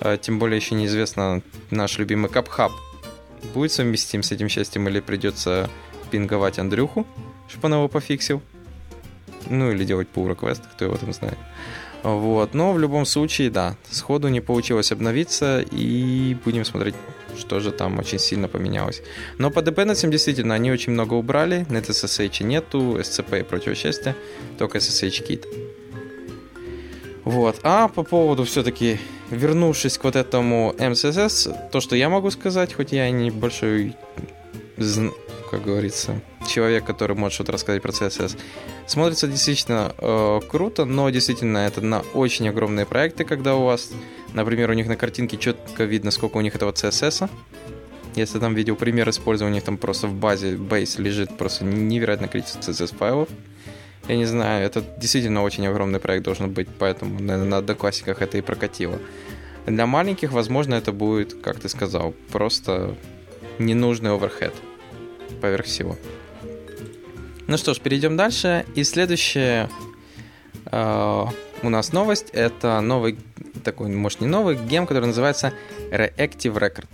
Э, 0.00 0.16
тем 0.20 0.38
более, 0.38 0.56
еще 0.56 0.74
неизвестно 0.74 1.42
наш 1.70 1.98
любимый 1.98 2.30
капхаб. 2.30 2.72
Будет 3.54 3.72
совместим 3.72 4.22
с 4.22 4.32
этим 4.32 4.48
счастьем 4.48 4.88
или 4.88 5.00
придется 5.00 5.70
пинговать 6.10 6.58
Андрюху, 6.58 7.06
чтобы 7.48 7.66
он 7.66 7.74
его 7.74 7.88
пофиксил. 7.88 8.42
Ну, 9.48 9.70
или 9.70 9.84
делать 9.84 10.08
пура 10.08 10.34
квест, 10.34 10.62
кто 10.74 10.84
его 10.84 10.96
там 10.96 11.12
знает. 11.12 11.38
Вот. 12.02 12.54
Но 12.54 12.72
в 12.72 12.78
любом 12.78 13.06
случае, 13.06 13.50
да, 13.50 13.76
сходу 13.90 14.28
не 14.28 14.40
получилось 14.40 14.92
обновиться, 14.92 15.60
и 15.60 16.36
будем 16.44 16.64
смотреть, 16.64 16.94
что 17.36 17.60
же 17.60 17.72
там 17.72 17.98
очень 17.98 18.18
сильно 18.18 18.48
поменялось. 18.48 19.02
Но 19.38 19.50
по 19.50 19.60
dependencies 19.60 20.10
действительно 20.10 20.54
они 20.54 20.70
очень 20.70 20.92
много 20.92 21.14
убрали, 21.14 21.66
NetSSH 21.68 22.44
нету, 22.44 22.98
SCP 22.98 23.40
и 23.40 23.42
прочего 23.42 23.74
счастья, 23.74 24.14
только 24.58 24.78
SSH 24.78 25.26
Kit. 25.26 25.67
Вот. 27.28 27.60
А 27.62 27.88
по 27.88 28.04
поводу 28.04 28.44
все-таки, 28.44 28.98
вернувшись 29.30 29.98
к 29.98 30.04
вот 30.04 30.16
этому 30.16 30.74
MCSS, 30.78 31.68
то, 31.70 31.80
что 31.80 31.94
я 31.94 32.08
могу 32.08 32.30
сказать, 32.30 32.72
хоть 32.72 32.92
я 32.92 33.08
и 33.08 33.12
небольшой 33.12 33.94
как 35.50 35.62
говорится, 35.62 36.20
человек, 36.46 36.84
который 36.84 37.16
может 37.16 37.34
что-то 37.34 37.52
рассказать 37.52 37.82
про 37.82 37.90
CSS. 37.90 38.38
Смотрится 38.86 39.26
действительно 39.26 39.94
э, 39.98 40.40
круто, 40.48 40.86
но 40.86 41.10
действительно 41.10 41.58
это 41.58 41.82
на 41.82 42.00
очень 42.14 42.48
огромные 42.48 42.86
проекты, 42.86 43.24
когда 43.24 43.56
у 43.56 43.64
вас, 43.64 43.90
например, 44.32 44.70
у 44.70 44.74
них 44.74 44.86
на 44.86 44.96
картинке 44.96 45.36
четко 45.36 45.84
видно, 45.84 46.10
сколько 46.10 46.38
у 46.38 46.40
них 46.40 46.54
этого 46.54 46.72
CSS. 46.72 47.28
Если 48.14 48.38
там 48.38 48.54
видел 48.54 48.76
пример 48.76 49.08
использования, 49.10 49.52
у 49.52 49.54
них 49.54 49.64
там 49.64 49.76
просто 49.76 50.06
в 50.06 50.14
базе 50.14 50.54
base 50.54 51.00
лежит 51.00 51.36
просто 51.36 51.64
невероятное 51.64 52.28
количество 52.28 52.60
CSS 52.60 52.96
файлов. 52.96 53.28
Я 54.08 54.16
не 54.16 54.24
знаю, 54.24 54.64
это 54.64 54.82
действительно 54.96 55.42
очень 55.42 55.66
огромный 55.66 56.00
проект 56.00 56.24
должен 56.24 56.50
быть, 56.50 56.68
поэтому 56.78 57.20
наверное, 57.20 57.48
на 57.48 57.56
одноклассниках 57.58 58.22
это 58.22 58.38
и 58.38 58.40
прокатило. 58.40 58.98
Для 59.66 59.86
маленьких, 59.86 60.32
возможно, 60.32 60.74
это 60.74 60.92
будет, 60.92 61.34
как 61.42 61.60
ты 61.60 61.68
сказал, 61.68 62.14
просто 62.32 62.94
ненужный 63.58 64.14
оверхед 64.14 64.54
поверх 65.42 65.66
всего. 65.66 65.96
Ну 67.46 67.56
что 67.58 67.74
ж, 67.74 67.80
перейдем 67.80 68.16
дальше. 68.16 68.64
И 68.74 68.84
следующая 68.84 69.68
э, 70.66 71.24
у 71.62 71.68
нас 71.68 71.92
новость. 71.92 72.30
Это 72.32 72.80
новый, 72.80 73.18
такой, 73.64 73.88
может 73.88 74.20
не 74.20 74.26
новый, 74.26 74.56
гем, 74.56 74.86
который 74.86 75.06
называется 75.06 75.52
Reactive 75.90 76.54
Record. 76.54 76.88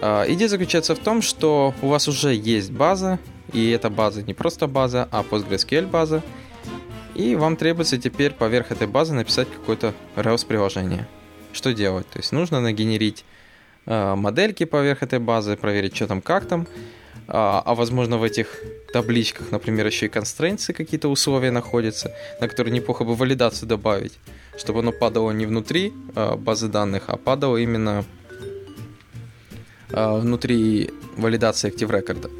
Э, 0.00 0.24
идея 0.28 0.48
заключается 0.48 0.94
в 0.94 0.98
том, 0.98 1.22
что 1.22 1.74
у 1.82 1.88
вас 1.88 2.08
уже 2.08 2.34
есть 2.34 2.70
база, 2.70 3.18
и 3.52 3.70
эта 3.70 3.90
база 3.90 4.22
не 4.22 4.34
просто 4.34 4.66
база, 4.66 5.08
а 5.10 5.22
PostgreSQL 5.22 5.86
база. 5.86 6.22
И 7.14 7.34
вам 7.34 7.56
требуется 7.56 7.98
теперь 7.98 8.32
поверх 8.32 8.70
этой 8.70 8.86
базы 8.86 9.14
написать 9.14 9.48
какое-то 9.50 9.94
Rails-приложение. 10.16 11.06
Что 11.52 11.74
делать? 11.74 12.08
То 12.08 12.18
есть 12.18 12.32
нужно 12.32 12.60
нагенерить 12.60 13.24
э, 13.86 14.14
модельки 14.14 14.64
поверх 14.64 15.02
этой 15.02 15.18
базы, 15.18 15.56
проверить, 15.56 15.96
что 15.96 16.06
там, 16.06 16.22
как 16.22 16.46
там, 16.46 16.66
а, 17.32 17.62
а 17.64 17.74
возможно 17.76 18.18
в 18.18 18.24
этих 18.24 18.60
табличках, 18.92 19.52
например, 19.52 19.86
еще 19.86 20.06
и 20.06 20.08
констрейнсы 20.08 20.72
какие-то 20.72 21.08
условия 21.08 21.52
находятся, 21.52 22.12
на 22.40 22.48
которые 22.48 22.74
неплохо 22.74 23.04
бы 23.04 23.14
валидацию 23.14 23.68
добавить, 23.68 24.18
чтобы 24.58 24.80
оно 24.80 24.90
падало 24.90 25.30
не 25.30 25.46
внутри 25.46 25.92
а, 26.16 26.36
базы 26.36 26.66
данных, 26.66 27.04
а 27.06 27.16
падало 27.16 27.58
именно 27.58 28.04
а, 29.92 30.18
внутри 30.18 30.90
валидации 31.16 31.72
Active 31.72 31.90
Record. 31.90 32.39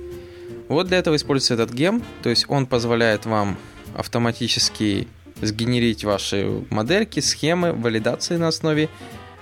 Вот 0.71 0.87
для 0.87 0.99
этого 0.99 1.17
используется 1.17 1.55
этот 1.55 1.73
гем, 1.75 2.01
то 2.23 2.31
есть 2.31 2.45
он 2.49 2.65
позволяет 2.65 3.27
вам 3.27 3.59
автоматически 3.97 5.09
сгенерить 5.43 6.05
ваши 6.05 6.63
модельки, 6.71 7.19
схемы, 7.19 7.73
валидации 7.73 8.37
на 8.37 8.47
основе 8.47 8.89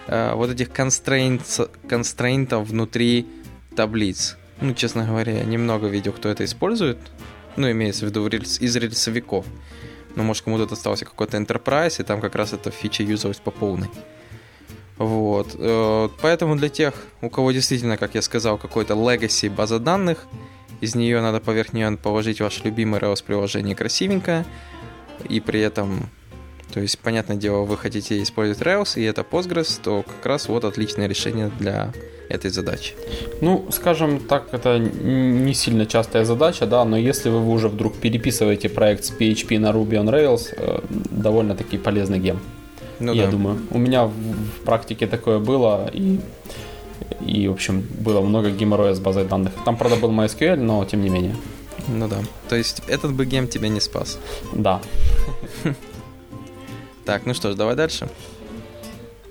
э, 0.07 0.33
вот 0.35 0.49
этих 0.49 0.71
констрейнтов 0.73 2.67
внутри 2.67 3.27
таблиц. 3.77 4.39
Ну, 4.63 4.73
честно 4.73 5.05
говоря, 5.05 5.45
немного 5.45 5.89
видел, 5.89 6.13
кто 6.13 6.31
это 6.31 6.47
использует. 6.47 6.97
Ну, 7.57 7.71
имеется 7.71 8.07
в 8.07 8.09
виду 8.09 8.27
из 8.27 8.77
рельсовиков. 8.77 9.45
Но, 10.17 10.23
может, 10.23 10.45
кому-то 10.45 10.67
достался 10.67 11.05
какой-то 11.05 11.37
Enterprise, 11.37 12.01
и 12.01 12.05
там 12.05 12.23
как 12.23 12.37
раз 12.37 12.55
эта 12.55 12.71
фича 12.71 13.03
юзалась 13.03 13.37
по 13.37 13.51
полной. 13.51 13.91
Вот. 14.97 15.55
Э, 15.59 16.09
поэтому 16.23 16.57
для 16.57 16.71
тех, 16.71 16.95
у 17.21 17.29
кого 17.29 17.53
действительно, 17.53 17.99
как 17.99 18.15
я 18.15 18.23
сказал, 18.23 18.57
какой-то 18.57 18.95
legacy 18.95 19.51
база 19.51 19.79
данных, 19.79 20.27
из 20.81 20.95
нее 20.95 21.21
надо 21.21 21.41
поверх 21.41 21.73
нее 21.73 21.97
положить 21.97 22.41
ваше 22.41 22.65
любимое 22.65 23.01
Rails 23.01 23.25
приложение 23.25 23.75
красивенькое, 23.75 24.45
и 25.29 25.41
при 25.41 25.61
этом, 25.61 26.09
то 26.73 26.81
есть, 26.81 26.99
понятное 26.99 27.37
дело, 27.37 27.63
вы 27.63 27.77
хотите 27.77 28.23
использовать 28.23 28.63
Rails, 28.63 29.01
и 29.01 29.03
это 29.03 29.23
Postgres, 29.23 29.81
то 29.83 30.03
как 30.03 30.27
раз 30.27 30.49
вот 30.49 30.65
отличное 30.65 31.09
решение 31.09 31.51
для 31.59 31.93
этой 32.29 32.51
задачи? 32.51 32.95
Ну, 33.41 33.67
скажем 33.71 34.21
так, 34.21 34.49
это 34.53 34.79
не 34.79 35.55
сильно 35.55 35.87
частая 35.87 36.25
задача, 36.25 36.67
да, 36.67 36.85
но 36.85 36.97
если 36.97 37.31
вы 37.31 37.49
уже 37.49 37.69
вдруг 37.69 37.97
переписываете 37.97 38.69
проект 38.69 39.05
с 39.05 39.13
PHP 39.13 39.59
на 39.59 39.71
Ruby 39.71 40.03
on 40.03 40.11
Rails, 40.11 40.55
э, 40.57 40.81
довольно-таки 41.11 41.79
полезный 41.79 42.19
гем. 42.19 42.39
Ну, 43.01 43.13
я 43.15 43.27
да. 43.27 43.31
думаю. 43.31 43.59
У 43.71 43.79
меня 43.79 44.05
в, 44.05 44.11
в 44.11 44.65
практике 44.65 45.07
такое 45.07 45.39
было, 45.39 45.91
и, 45.93 46.21
и, 47.27 47.49
в 47.49 47.53
общем, 47.53 47.87
было 48.01 48.21
много 48.21 48.51
геморроя 48.51 48.95
с 48.95 49.01
базой 49.01 49.25
данных. 49.25 49.53
Там, 49.65 49.77
правда, 49.77 49.97
был 49.97 50.11
MySQL, 50.11 50.57
но 50.57 50.85
тем 50.85 51.03
не 51.03 51.11
менее. 51.11 51.37
Ну 51.89 52.09
да. 52.09 52.19
То 52.49 52.57
есть 52.57 52.83
этот 52.89 53.13
бы 53.13 53.25
гем 53.27 53.49
тебя 53.49 53.69
не 53.69 53.81
спас. 53.81 54.19
Да. 54.53 54.81
Так, 57.05 57.25
ну 57.25 57.33
что 57.33 57.51
ж, 57.51 57.55
давай 57.55 57.75
дальше. 57.75 58.07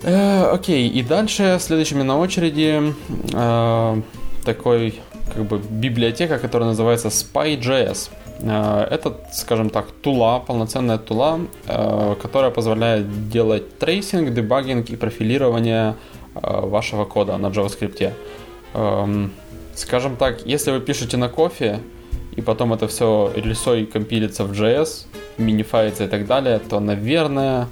Э, 0.01 0.49
окей, 0.51 0.89
и 0.89 1.03
дальше 1.03 1.57
следующими 1.59 2.01
на 2.01 2.17
очереди 2.17 2.93
э, 3.33 4.01
такой 4.43 4.99
как 5.35 5.45
бы 5.45 5.59
библиотека, 5.59 6.39
которая 6.39 6.69
называется 6.69 7.09
Spy.js. 7.09 8.09
Э, 8.39 8.87
это, 8.89 9.17
скажем 9.31 9.69
так, 9.69 9.91
тула, 10.01 10.39
полноценная 10.39 10.97
тула, 10.97 11.39
которая 11.65 12.49
позволяет 12.49 13.29
делать 13.29 13.77
tracing, 13.77 14.33
debugging 14.33 14.89
и 14.89 14.95
профилирование 14.95 15.95
вашего 16.41 17.05
кода 17.05 17.37
на 17.37 17.47
JavaScript. 17.47 18.13
Эм, 18.73 19.31
скажем 19.75 20.15
так, 20.15 20.45
если 20.45 20.71
вы 20.71 20.79
пишете 20.79 21.17
на 21.17 21.29
кофе, 21.29 21.79
и 22.35 22.41
потом 22.41 22.73
это 22.73 22.87
все 22.87 23.31
рельсой 23.35 23.85
компилится 23.85 24.43
в 24.43 24.51
JS, 24.51 25.05
минифается 25.37 26.03
и 26.03 26.07
так 26.07 26.27
далее, 26.27 26.59
то, 26.59 26.79
наверное, 26.79 27.67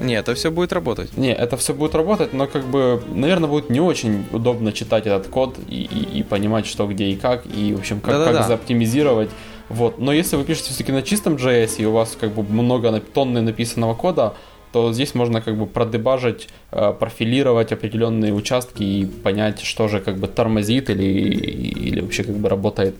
не, 0.00 0.14
это 0.14 0.34
все 0.34 0.50
будет 0.50 0.72
работать. 0.72 1.16
Не, 1.16 1.32
это 1.32 1.56
все 1.56 1.74
будет 1.74 1.94
работать, 1.94 2.32
но 2.32 2.46
как 2.46 2.64
бы, 2.64 3.02
наверное, 3.12 3.48
будет 3.48 3.68
не 3.68 3.80
очень 3.80 4.24
удобно 4.32 4.72
читать 4.72 5.06
этот 5.06 5.28
код 5.28 5.58
и, 5.68 5.82
и, 5.82 6.20
и 6.20 6.22
понимать, 6.22 6.66
что 6.66 6.86
где 6.86 7.06
и 7.06 7.16
как, 7.16 7.44
и, 7.46 7.74
в 7.74 7.80
общем, 7.80 8.00
как, 8.00 8.24
как 8.24 8.46
заоптимизировать. 8.46 9.28
Вот. 9.68 9.98
Но 9.98 10.12
если 10.12 10.36
вы 10.36 10.44
пишете 10.44 10.70
все-таки 10.70 10.92
на 10.92 11.02
чистом 11.02 11.34
JS, 11.34 11.76
и 11.78 11.84
у 11.84 11.92
вас 11.92 12.16
как 12.18 12.32
бы 12.32 12.42
много 12.42 12.98
тонны 13.00 13.42
написанного 13.42 13.94
кода, 13.94 14.34
то 14.72 14.92
здесь 14.92 15.14
можно 15.14 15.40
как 15.40 15.56
бы 15.56 15.66
продебажить, 15.66 16.48
э, 16.70 16.92
профилировать 16.98 17.72
определенные 17.72 18.32
участки 18.32 18.82
и 18.82 19.06
понять, 19.06 19.60
что 19.60 19.88
же 19.88 20.00
как 20.00 20.16
бы 20.16 20.28
тормозит 20.28 20.90
или, 20.90 21.02
или 21.02 22.00
вообще 22.00 22.24
как 22.24 22.36
бы 22.36 22.48
работает 22.48 22.94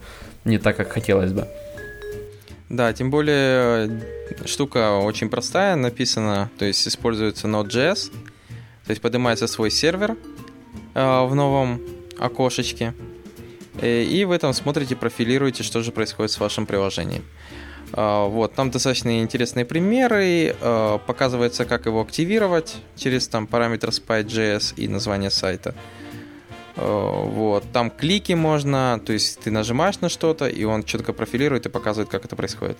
не 0.45 0.59
так, 0.59 0.77
как 0.77 0.91
хотелось 0.93 1.33
бы. 1.33 1.47
Да, 2.71 2.93
тем 2.93 3.11
более 3.11 3.89
э, 3.89 4.47
штука 4.47 4.99
очень 4.99 5.29
простая, 5.29 5.75
написана, 5.75 6.51
то 6.57 6.65
есть 6.65 6.87
используется 6.87 7.49
Node.js, 7.49 8.13
то 8.87 8.91
есть 8.91 9.03
поднимается 9.03 9.49
свой 9.49 9.73
сервер 9.73 10.17
э, 10.95 11.25
в 11.25 11.35
новом 11.35 11.81
окошечке, 12.17 12.95
э, 13.81 14.05
и 14.05 14.25
вы 14.25 14.39
там 14.39 14.53
смотрите, 14.53 14.95
профилируете, 14.95 15.65
что 15.65 15.83
же 15.83 15.91
происходит 15.91 16.31
с 16.31 16.39
вашим 16.39 16.65
приложением. 16.65 17.25
Э, 17.93 18.27
вот, 18.29 18.55
там 18.55 18.71
достаточно 18.71 19.21
интересные 19.21 19.65
примеры, 19.65 20.55
э, 20.61 20.99
показывается, 21.07 21.65
как 21.65 21.87
его 21.87 22.01
активировать 22.01 22.77
через 22.97 23.29
там 23.29 23.47
параметр 23.47 23.89
spy.js 23.89 24.75
и 24.77 24.89
название 24.89 25.31
сайта. 25.31 25.75
Э, 26.77 27.25
вот. 27.27 27.65
Там 27.73 27.91
клики 27.91 28.33
можно, 28.33 29.01
то 29.05 29.13
есть 29.13 29.41
ты 29.41 29.51
нажимаешь 29.51 30.01
на 30.01 30.09
что-то, 30.09 30.49
и 30.49 30.65
он 30.65 30.85
четко 30.85 31.13
профилирует 31.13 31.67
и 31.67 31.69
показывает, 31.69 32.09
как 32.09 32.25
это 32.25 32.37
происходит. 32.37 32.79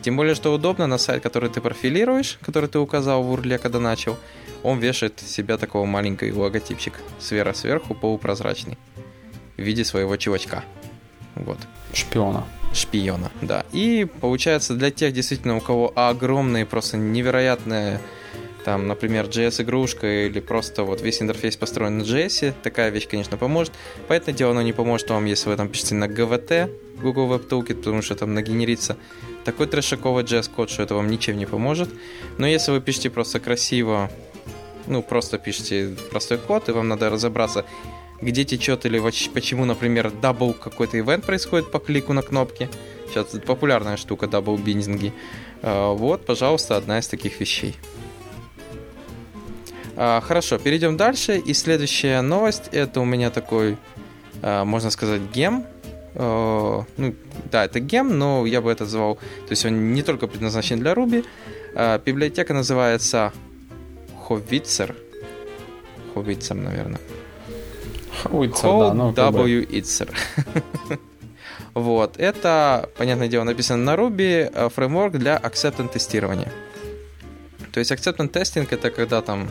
Тем 0.00 0.16
более, 0.16 0.34
что 0.34 0.52
удобно, 0.52 0.86
на 0.86 0.98
сайт, 0.98 1.22
который 1.22 1.50
ты 1.50 1.60
профилируешь, 1.60 2.38
который 2.42 2.68
ты 2.68 2.78
указал 2.78 3.22
в 3.22 3.30
урле, 3.30 3.58
когда 3.58 3.80
начал, 3.80 4.16
он 4.62 4.78
вешает 4.78 5.20
себя 5.20 5.58
такого 5.58 5.86
маленький 5.86 6.32
логотипчик 6.32 6.94
сверху 7.18 7.56
сверху 7.56 7.94
полупрозрачный 7.94 8.78
в 9.56 9.62
виде 9.62 9.84
своего 9.84 10.16
чувачка. 10.16 10.64
Вот. 11.34 11.58
Шпиона. 11.92 12.44
Шпиона, 12.72 13.30
да. 13.40 13.64
И 13.72 14.06
получается 14.20 14.74
для 14.74 14.90
тех 14.90 15.12
действительно, 15.12 15.56
у 15.56 15.60
кого 15.60 15.92
огромные, 15.94 16.66
просто 16.66 16.96
невероятные 16.96 18.00
там, 18.64 18.86
например, 18.86 19.26
JS-игрушка 19.26 20.26
или 20.26 20.40
просто 20.40 20.84
вот 20.84 21.02
весь 21.02 21.20
интерфейс 21.20 21.56
построен 21.56 21.98
на 21.98 22.02
JS, 22.02 22.54
такая 22.62 22.90
вещь, 22.90 23.08
конечно, 23.08 23.36
поможет. 23.36 23.72
Поэтому 24.08 24.36
дело, 24.36 24.52
оно 24.52 24.62
не 24.62 24.72
поможет 24.72 25.10
вам, 25.10 25.24
если 25.24 25.48
вы 25.48 25.56
там 25.56 25.68
пишете 25.68 25.96
на 25.96 26.04
GWT, 26.04 26.70
Google 27.02 27.32
Web 27.32 27.48
Toolkit, 27.48 27.76
потому 27.76 28.02
что 28.02 28.14
там 28.14 28.34
нагенерится 28.34 28.96
такой 29.44 29.66
трешаковый 29.66 30.22
JS-код, 30.24 30.70
что 30.70 30.82
это 30.82 30.94
вам 30.94 31.10
ничем 31.10 31.36
не 31.36 31.46
поможет. 31.46 31.90
Но 32.38 32.46
если 32.46 32.70
вы 32.70 32.80
пишете 32.80 33.10
просто 33.10 33.40
красиво, 33.40 34.10
ну, 34.86 35.02
просто 35.02 35.38
пишете 35.38 35.96
простой 36.10 36.38
код, 36.38 36.68
и 36.68 36.72
вам 36.72 36.88
надо 36.88 37.10
разобраться, 37.10 37.64
где 38.22 38.44
течет 38.44 38.86
или 38.86 38.98
почему, 39.34 39.64
например, 39.64 40.10
double 40.10 40.54
какой-то 40.54 40.98
event 40.98 41.26
происходит 41.26 41.70
по 41.70 41.80
клику 41.80 42.12
на 42.12 42.22
кнопки. 42.22 42.70
Сейчас 43.08 43.26
популярная 43.44 43.96
штука 43.96 44.28
double 44.28 44.56
биндинги. 44.56 45.12
А, 45.62 45.92
вот, 45.92 46.24
пожалуйста, 46.24 46.76
одна 46.76 47.00
из 47.00 47.08
таких 47.08 47.40
вещей. 47.40 47.76
А, 49.96 50.20
хорошо, 50.20 50.58
перейдем 50.58 50.96
дальше. 50.96 51.36
И 51.36 51.52
следующая 51.52 52.22
новость 52.22 52.68
это 52.72 53.00
у 53.00 53.04
меня 53.04 53.30
такой, 53.30 53.76
а, 54.40 54.64
можно 54.64 54.90
сказать, 54.90 55.20
гем. 55.34 55.66
Ну, 56.14 57.14
да, 57.50 57.64
это 57.64 57.80
гем, 57.80 58.18
но 58.18 58.44
я 58.44 58.60
бы 58.60 58.70
это 58.70 58.84
назвал. 58.84 59.14
То 59.14 59.50
есть 59.50 59.64
он 59.64 59.94
не 59.94 60.02
только 60.02 60.26
предназначен 60.26 60.78
для 60.78 60.92
Ruby. 60.92 61.24
Библиотека 62.04 62.52
называется 62.52 63.32
Howitzer. 64.28 64.94
Howitzer, 66.14 66.52
наверное. 66.52 67.00
Да, 68.88 68.94
ну, 68.94 69.12
W 69.12 69.68
Itzer. 69.68 70.14
Вот, 71.74 72.18
это, 72.18 72.90
понятное 72.98 73.28
дело, 73.28 73.44
написано 73.44 73.82
на 73.82 73.94
Ruby, 73.98 74.68
фреймворк 74.68 75.14
для 75.14 75.38
acceptance 75.38 75.88
тестирования. 75.88 76.52
То 77.72 77.80
есть 77.80 77.90
acceptance 77.90 78.30
testing 78.30 78.68
это 78.70 78.90
когда 78.90 79.22
там 79.22 79.48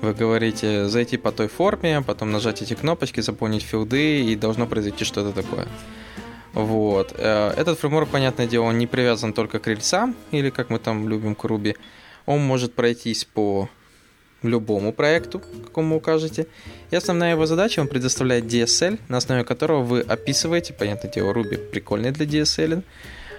вы 0.00 0.14
говорите 0.14 0.88
зайти 0.88 1.16
по 1.16 1.32
той 1.32 1.48
форме, 1.48 2.02
потом 2.02 2.30
нажать 2.30 2.62
эти 2.62 2.74
кнопочки, 2.74 3.20
заполнить 3.20 3.62
филды, 3.62 4.20
и 4.24 4.36
должно 4.36 4.66
произойти 4.66 5.04
что-то 5.04 5.32
такое. 5.32 5.66
Вот. 6.52 7.14
Э, 7.16 7.52
этот 7.56 7.78
фреймворк, 7.78 8.08
понятное 8.08 8.46
дело, 8.46 8.64
он 8.64 8.78
не 8.78 8.86
привязан 8.86 9.32
только 9.32 9.58
к 9.58 9.66
рельсам, 9.66 10.14
или 10.30 10.50
как 10.50 10.70
мы 10.70 10.78
там 10.78 11.08
любим 11.08 11.34
к 11.34 11.44
Ruby. 11.44 11.76
Он 12.26 12.40
может 12.40 12.74
пройтись 12.74 13.24
по 13.24 13.68
любому 14.42 14.92
проекту, 14.92 15.40
какому 15.64 15.96
укажете. 15.96 16.46
И 16.90 16.96
основная 16.96 17.32
его 17.32 17.46
задача, 17.46 17.80
он 17.80 17.88
предоставляет 17.88 18.44
DSL, 18.44 18.98
на 19.08 19.16
основе 19.18 19.44
которого 19.44 19.82
вы 19.82 20.00
описываете, 20.00 20.72
понятное 20.72 21.10
дело, 21.10 21.32
Ruby 21.32 21.58
прикольный 21.58 22.10
для 22.10 22.26
DSL, 22.26 22.82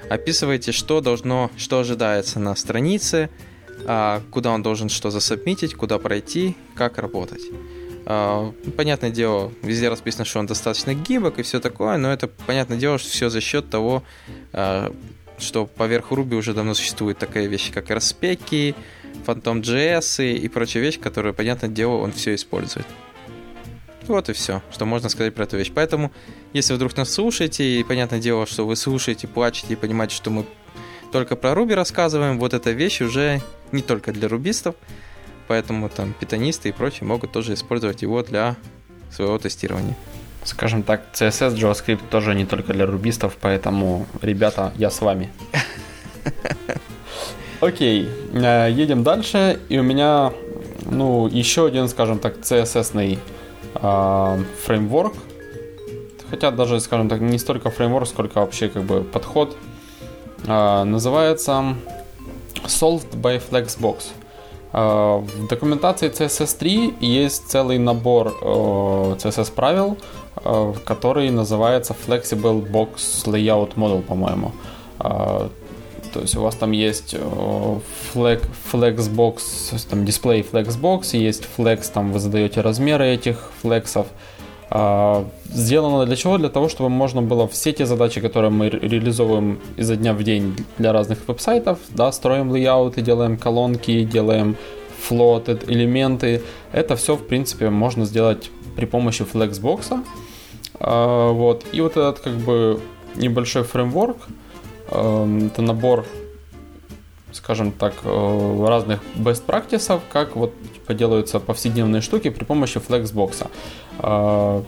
описываете, 0.10 0.72
что 0.72 1.02
должно, 1.02 1.52
что 1.58 1.80
ожидается 1.80 2.40
на 2.40 2.56
странице, 2.56 3.30
а, 3.86 4.22
куда 4.32 4.52
он 4.52 4.64
должен 4.64 4.90
что 4.90 5.12
засобмитить, 5.12 5.76
куда 5.76 6.00
пройти, 6.00 6.56
как 6.76 6.98
работать. 6.98 7.44
А, 8.06 8.54
понятное 8.76 9.12
дело, 9.12 9.52
везде 9.62 9.90
расписано, 9.90 10.26
что 10.26 10.40
он 10.40 10.46
достаточно 10.46 10.94
гибок 10.94 11.40
и 11.40 11.44
все 11.44 11.60
такое, 11.60 11.98
но 11.98 12.12
это, 12.12 12.28
понятное 12.28 12.78
дело, 12.78 12.98
что 12.98 13.10
все 13.10 13.30
за 13.30 13.42
счет 13.42 13.70
того, 13.70 14.04
а, 14.54 14.94
что 15.38 15.66
поверх 15.66 16.12
Ruby 16.12 16.36
уже 16.36 16.54
давно 16.54 16.74
существует 16.74 17.18
такая 17.18 17.48
вещь, 17.48 17.72
как 17.72 17.90
распеки, 17.90 18.76
Phantom.js 19.26 20.34
и 20.34 20.48
прочие 20.48 20.84
вещи, 20.84 21.00
которые, 21.00 21.34
понятное 21.34 21.70
дело, 21.70 21.98
он 21.98 22.12
все 22.12 22.36
использует. 22.36 22.86
Вот 24.08 24.30
и 24.30 24.34
все, 24.34 24.62
что 24.72 24.86
можно 24.86 25.10
сказать 25.10 25.36
про 25.36 25.44
эту 25.44 25.58
вещь. 25.58 25.72
Поэтому, 25.74 26.12
если 26.54 26.74
вдруг 26.74 26.96
нас 26.96 27.12
слушаете, 27.12 27.80
и 27.80 27.84
понятное 27.84 28.20
дело, 28.20 28.46
что 28.46 28.66
вы 28.66 28.76
слушаете, 28.76 29.28
плачете 29.28 29.74
и 29.74 29.76
понимаете, 29.76 30.16
что 30.16 30.30
мы 30.30 30.46
только 31.12 31.36
про 31.36 31.52
Ruby 31.52 31.74
рассказываем, 31.74 32.40
вот 32.40 32.54
эта 32.54 32.72
вещь 32.72 33.02
уже 33.02 33.42
не 33.72 33.82
только 33.82 34.14
для 34.14 34.28
рубистов, 34.30 34.76
поэтому 35.48 35.90
там 35.90 36.14
питонисты 36.14 36.70
и 36.70 36.72
прочие 36.72 37.08
могут 37.08 37.32
тоже 37.32 37.54
использовать 37.54 38.02
его 38.02 38.24
для 38.24 38.56
своего 39.12 39.38
тестирования. 39.38 39.96
Скажем 40.44 40.84
так, 40.84 41.02
CSS, 41.14 41.56
JavaScript 41.56 42.08
тоже 42.10 42.34
не 42.34 42.46
только 42.46 42.74
для 42.74 42.86
рубистов, 42.86 43.38
поэтому, 43.40 44.08
ребята, 44.22 44.72
я 44.78 44.90
с 44.90 45.02
вами. 45.02 45.30
Окей, 47.60 48.08
э, 48.34 48.70
едем 48.72 49.04
дальше, 49.04 49.60
и 49.68 49.80
у 49.80 49.84
меня, 49.84 50.32
ну, 50.92 51.28
еще 51.28 51.66
один, 51.66 51.88
скажем 51.88 52.20
так, 52.20 52.38
CSS-ный 52.38 53.18
э, 53.74 54.44
фреймворк, 54.64 55.14
хотя 56.30 56.52
даже, 56.52 56.80
скажем 56.80 57.10
так, 57.10 57.20
не 57.20 57.40
столько 57.40 57.72
фреймворк, 57.72 58.08
сколько 58.08 58.42
вообще 58.42 58.70
как 58.70 58.84
бы 58.84 59.02
подход, 59.02 59.58
э, 60.46 60.84
называется 60.84 61.76
Solved 62.66 63.20
by 63.20 63.42
Flexbox. 63.50 64.04
А, 64.74 65.18
в 65.18 65.48
документации 65.48 66.12
CSS3 66.12 66.98
есть 67.00 67.50
целый 67.50 67.80
набор 67.80 68.38
CSS 68.42 69.52
правил, 69.52 69.98
а, 70.36 70.74
который 70.86 71.32
называется 71.32 71.96
Flexible 72.08 72.70
Box 72.70 73.26
Layout 73.26 73.74
Model, 73.76 74.04
по-моему. 74.04 74.52
То 76.18 76.22
есть 76.24 76.36
у 76.36 76.42
вас 76.42 76.56
там 76.56 76.72
есть 76.72 77.14
flex, 77.14 78.42
flexbox, 78.74 79.88
там 79.88 80.04
дисплей 80.04 80.42
flexbox, 80.42 81.16
есть 81.16 81.48
flex, 81.58 81.92
там 81.94 82.12
вы 82.12 82.20
задаете 82.20 82.62
размеры 82.62 83.06
этих 83.06 83.52
флексов, 83.62 84.08
а, 84.72 85.28
сделано 85.46 86.08
для 86.08 86.16
чего? 86.16 86.40
Для 86.40 86.50
того, 86.50 86.70
чтобы 86.70 86.90
можно 86.90 87.22
было 87.22 87.48
все 87.48 87.72
те 87.72 87.86
задачи, 87.86 88.20
которые 88.20 88.50
мы 88.50 88.68
реализовываем 88.70 89.60
изо 89.78 89.96
дня 89.96 90.16
в 90.16 90.24
день 90.24 90.56
для 90.80 90.92
разных 90.92 91.20
веб-сайтов, 91.28 91.78
да, 91.90 92.12
строим 92.12 92.50
лейауты, 92.50 93.02
делаем 93.02 93.38
колонки, 93.38 94.04
делаем 94.04 94.58
флот, 95.00 95.50
элементы, 95.68 96.42
это 96.72 96.96
все, 96.96 97.16
в 97.16 97.28
принципе, 97.28 97.70
можно 97.70 98.06
сделать 98.06 98.50
при 98.76 98.86
помощи 98.86 99.22
Flexbox. 99.22 100.04
А, 100.80 101.32
вот. 101.32 101.64
И 101.72 101.80
вот 101.80 101.92
этот 101.92 102.22
как 102.22 102.34
бы 102.34 102.80
небольшой 103.16 103.62
фреймворк, 103.62 104.18
это 104.90 105.62
набор 105.62 106.06
скажем 107.38 107.72
так, 107.72 107.94
э, 108.04 108.66
разных 108.68 109.00
best 109.16 109.46
practices, 109.46 110.02
как 110.12 110.36
вот 110.36 110.54
типа, 110.74 110.94
делаются 110.94 111.40
повседневные 111.40 112.02
штуки 112.02 112.30
при 112.30 112.44
помощи 112.44 112.78
Flexbox. 112.78 113.48
Э, 114.00 114.62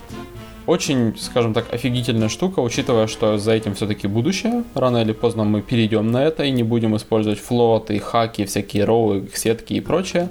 очень, 0.66 1.18
скажем 1.18 1.54
так, 1.54 1.74
офигительная 1.74 2.30
штука, 2.30 2.60
учитывая, 2.60 3.08
что 3.08 3.38
за 3.38 3.54
этим 3.54 3.74
все-таки 3.74 4.08
будущее. 4.08 4.64
Рано 4.76 4.98
или 5.02 5.14
поздно 5.14 5.44
мы 5.44 5.62
перейдем 5.62 6.12
на 6.12 6.24
это 6.24 6.44
и 6.44 6.52
не 6.52 6.64
будем 6.64 6.96
использовать 6.96 7.40
флоты, 7.40 7.98
хаки, 8.00 8.46
всякие 8.46 8.84
роу, 8.86 9.28
сетки 9.34 9.74
и 9.74 9.82
прочее. 9.82 10.30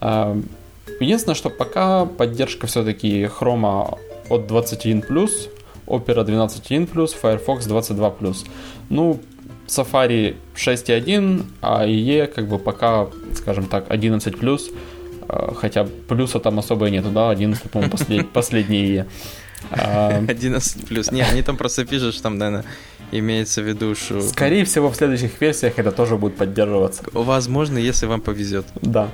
Э, 0.00 0.40
единственное, 1.00 1.34
что 1.34 1.50
пока 1.50 2.06
поддержка 2.06 2.66
все-таки 2.66 3.26
хрома 3.26 3.98
от 4.30 4.50
21+, 4.50 5.50
Opera 5.86 6.24
12.1+, 6.24 6.86
Firefox 7.20 7.66
22+. 7.66 8.46
Ну, 8.90 9.20
Safari 9.66 10.36
6.1, 10.56 11.42
а 11.60 11.86
IE 11.86 12.26
как 12.26 12.48
бы 12.48 12.58
пока, 12.58 13.08
скажем 13.34 13.66
так, 13.66 13.88
11+, 13.88 14.60
а, 15.28 15.54
хотя 15.54 15.86
плюса 16.08 16.38
там 16.38 16.58
особо 16.58 16.90
нету, 16.90 17.10
да, 17.10 17.30
11, 17.30 17.70
по-моему, 17.70 17.90
послед, 17.90 18.30
последний 18.32 18.84
IE. 18.84 19.06
11 19.70 20.86
плюс. 20.86 21.10
Не, 21.10 21.22
они 21.22 21.42
там 21.42 21.56
просто 21.56 21.86
пишут, 21.86 22.14
что 22.14 22.24
там, 22.24 22.38
наверное, 22.38 22.64
имеется 23.12 23.62
в 23.62 23.64
виду, 23.64 23.94
что... 23.94 24.20
Скорее 24.20 24.64
всего, 24.64 24.90
в 24.90 24.96
следующих 24.96 25.40
версиях 25.40 25.78
это 25.78 25.90
тоже 25.90 26.16
будет 26.16 26.36
поддерживаться. 26.36 27.02
Возможно, 27.12 27.78
если 27.78 28.06
вам 28.06 28.20
повезет. 28.20 28.66
Да. 28.82 29.08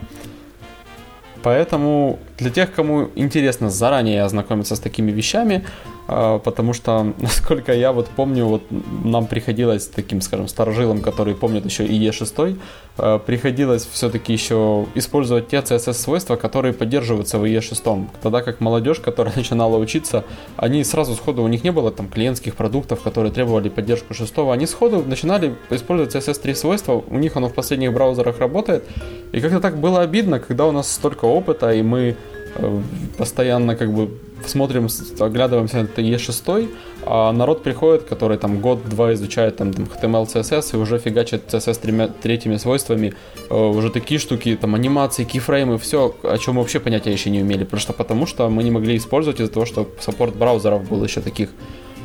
Поэтому 1.42 2.18
для 2.38 2.50
тех, 2.50 2.72
кому 2.72 3.10
интересно 3.14 3.70
заранее 3.70 4.24
ознакомиться 4.24 4.76
с 4.76 4.80
такими 4.80 5.10
вещами, 5.10 5.64
а, 5.99 5.99
потому 6.10 6.72
что, 6.72 7.14
насколько 7.18 7.72
я 7.72 7.92
вот 7.92 8.08
помню, 8.08 8.46
вот 8.46 8.62
нам 9.04 9.26
приходилось 9.26 9.86
таким, 9.86 10.20
скажем, 10.20 10.48
старожилам, 10.48 11.00
которые 11.00 11.36
помнят 11.36 11.64
еще 11.64 11.86
и 11.86 12.08
E6, 12.08 12.58
а, 12.98 13.18
приходилось 13.18 13.86
все-таки 13.86 14.32
еще 14.32 14.86
использовать 14.94 15.48
те 15.48 15.58
CSS-свойства, 15.58 16.36
которые 16.36 16.74
поддерживаются 16.74 17.38
в 17.38 17.44
E6. 17.44 18.06
Тогда 18.22 18.42
как 18.42 18.60
молодежь, 18.60 18.98
которая 18.98 19.34
начинала 19.36 19.76
учиться, 19.76 20.24
они 20.56 20.84
сразу 20.84 21.14
сходу, 21.14 21.42
у 21.42 21.48
них 21.48 21.64
не 21.64 21.70
было 21.70 21.90
там 21.92 22.08
клиентских 22.08 22.56
продуктов, 22.56 23.02
которые 23.02 23.32
требовали 23.32 23.68
поддержку 23.68 24.14
6, 24.14 24.38
они 24.52 24.66
сходу 24.66 25.04
начинали 25.06 25.54
использовать 25.70 26.14
CSS3 26.14 26.54
свойства, 26.54 27.04
у 27.06 27.18
них 27.18 27.36
оно 27.36 27.48
в 27.48 27.54
последних 27.54 27.92
браузерах 27.92 28.38
работает, 28.38 28.84
и 29.32 29.40
как-то 29.40 29.60
так 29.60 29.78
было 29.78 30.02
обидно, 30.02 30.40
когда 30.40 30.66
у 30.66 30.72
нас 30.72 30.90
столько 30.90 31.26
опыта, 31.26 31.72
и 31.72 31.82
мы 31.82 32.16
э, 32.56 32.80
постоянно 33.16 33.76
как 33.76 33.92
бы 33.92 34.10
смотрим, 34.46 34.88
оглядываемся 35.18 35.82
на 35.82 35.86
E6, 35.86 36.68
а 37.02 37.32
народ 37.32 37.62
приходит, 37.62 38.02
который 38.04 38.38
там 38.38 38.60
год-два 38.60 39.12
изучает 39.14 39.56
там 39.56 39.70
HTML, 39.70 40.26
CSS 40.26 40.74
и 40.74 40.76
уже 40.76 40.98
фигачит 40.98 41.52
CSS 41.52 41.80
тремя, 41.80 42.08
третьими 42.08 42.56
свойствами, 42.56 43.14
э, 43.48 43.54
уже 43.54 43.90
такие 43.90 44.20
штуки, 44.20 44.58
там 44.60 44.74
анимации, 44.74 45.24
кейфреймы, 45.24 45.78
все, 45.78 46.14
о 46.22 46.38
чем 46.38 46.54
мы 46.54 46.62
вообще 46.62 46.80
понятия 46.80 47.12
еще 47.12 47.30
не 47.30 47.42
умели. 47.42 47.64
Просто 47.64 47.92
потому, 47.92 48.26
что 48.26 48.48
мы 48.48 48.62
не 48.62 48.70
могли 48.70 48.96
использовать 48.96 49.40
из-за 49.40 49.52
того, 49.52 49.66
что 49.66 49.88
саппорт 50.00 50.36
браузеров 50.36 50.88
был 50.88 51.02
еще 51.04 51.20
таких 51.20 51.50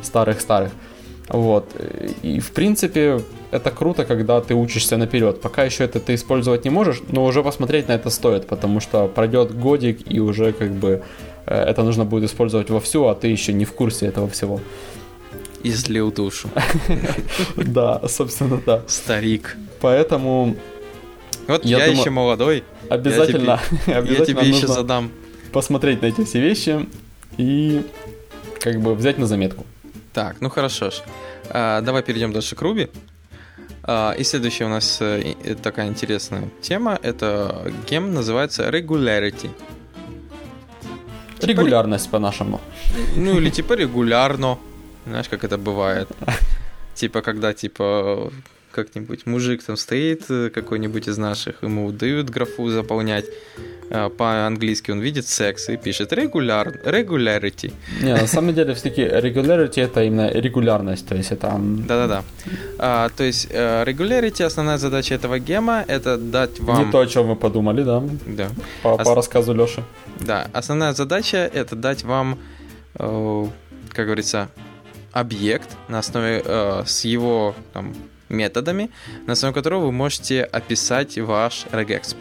старых-старых. 0.02 0.72
Вот. 1.28 1.68
И 2.22 2.40
в 2.40 2.52
принципе 2.52 3.20
это 3.50 3.70
круто, 3.70 4.04
когда 4.04 4.40
ты 4.40 4.54
учишься 4.54 4.96
наперед. 4.96 5.40
Пока 5.40 5.64
еще 5.64 5.84
это 5.84 5.98
ты 5.98 6.14
использовать 6.14 6.64
не 6.64 6.70
можешь, 6.70 7.02
но 7.08 7.24
уже 7.24 7.42
посмотреть 7.42 7.88
на 7.88 7.92
это 7.92 8.10
стоит, 8.10 8.46
потому 8.46 8.80
что 8.80 9.08
пройдет 9.08 9.58
годик 9.58 10.00
и 10.12 10.20
уже 10.20 10.52
как 10.52 10.70
бы 10.70 11.02
Э, 11.46 11.62
это 11.62 11.82
нужно 11.82 12.04
будет 12.04 12.30
использовать 12.30 12.70
вовсю, 12.70 13.06
а 13.06 13.14
ты 13.14 13.28
еще 13.28 13.52
не 13.52 13.64
в 13.64 13.72
курсе 13.72 14.06
этого 14.06 14.28
всего. 14.28 14.60
Излил 15.62 16.12
душу. 16.12 16.48
Да, 17.56 18.00
собственно, 18.08 18.60
да. 18.64 18.82
Старик. 18.86 19.56
Поэтому... 19.80 20.56
Вот 21.48 21.64
я, 21.64 21.84
еще 21.86 22.10
молодой. 22.10 22.64
Обязательно. 22.88 23.60
Я 23.86 24.02
тебе 24.02 24.42
еще 24.48 24.66
задам. 24.66 25.10
Посмотреть 25.52 26.02
на 26.02 26.06
эти 26.06 26.24
все 26.24 26.40
вещи 26.40 26.86
и 27.38 27.82
как 28.60 28.80
бы 28.80 28.94
взять 28.94 29.18
на 29.18 29.26
заметку. 29.26 29.64
Так, 30.16 30.36
ну 30.40 30.48
хорошо 30.48 30.90
ж. 30.90 31.02
А, 31.50 31.80
давай 31.82 32.02
перейдем 32.02 32.32
дальше 32.32 32.56
к 32.56 32.62
Руби. 32.62 32.88
А, 33.82 34.14
и 34.18 34.24
следующая 34.24 34.64
у 34.64 34.68
нас 34.68 35.02
э, 35.02 35.54
такая 35.62 35.88
интересная 35.88 36.48
тема. 36.62 36.98
Это 37.02 37.70
гем 37.90 38.14
называется 38.14 38.70
Regularity. 38.70 39.50
Типа 41.38 41.46
Регулярность 41.46 42.10
по-нашему. 42.10 42.60
Ну 43.16 43.38
или 43.38 43.50
типа 43.50 43.74
регулярно. 43.74 44.58
Знаешь, 45.06 45.28
как 45.28 45.44
это 45.44 45.58
бывает. 45.58 46.08
Типа, 46.94 47.20
когда 47.20 47.52
типа 47.52 48.32
как-нибудь 48.76 49.26
мужик 49.26 49.62
там 49.62 49.76
стоит, 49.76 50.30
э, 50.30 50.50
какой-нибудь 50.50 51.08
из 51.08 51.18
наших, 51.18 51.62
ему 51.62 51.90
дают 51.92 52.30
графу 52.30 52.68
заполнять, 52.68 53.24
э, 53.90 54.10
по-английски 54.10 54.92
он 54.92 55.00
видит 55.00 55.26
секс 55.26 55.68
и 55.68 55.76
пишет 55.76 56.12
регуляр, 56.12 56.68
regularity. 56.84 57.72
Не, 58.02 58.14
на 58.14 58.26
самом 58.26 58.54
деле 58.54 58.74
все-таки 58.74 59.02
regularity 59.02 59.82
это 59.82 60.04
именно 60.04 60.30
регулярность, 60.30 61.08
то 61.08 61.16
есть 61.16 61.32
это... 61.32 61.58
Да-да-да. 61.88 62.22
А, 62.78 63.08
то 63.16 63.24
есть 63.24 63.48
э, 63.50 63.84
regularity, 63.84 64.44
основная 64.44 64.78
задача 64.78 65.14
этого 65.14 65.38
гема, 65.38 65.84
это 65.88 66.18
дать 66.18 66.60
вам... 66.60 66.86
Не 66.86 66.92
то, 66.92 67.00
о 67.00 67.06
чем 67.06 67.26
мы 67.26 67.36
подумали, 67.36 67.82
да? 67.82 68.02
Да. 68.26 68.48
По, 68.82 68.88
Ос... 68.88 69.04
по 69.04 69.14
рассказу 69.14 69.54
Леши. 69.54 69.82
Да, 70.20 70.48
основная 70.52 70.92
задача 70.92 71.38
это 71.38 71.76
дать 71.76 72.04
вам, 72.04 72.38
как 72.94 74.06
говорится, 74.06 74.48
объект 75.16 75.76
на 75.88 76.00
основе 76.00 76.42
э, 76.44 76.82
с 76.84 77.06
его 77.06 77.54
там, 77.72 77.94
методами, 78.28 78.90
на 79.26 79.32
основе 79.32 79.54
которого 79.54 79.86
вы 79.86 79.92
можете 79.92 80.42
описать 80.42 81.18
ваш 81.18 81.66
regexp. 81.72 82.16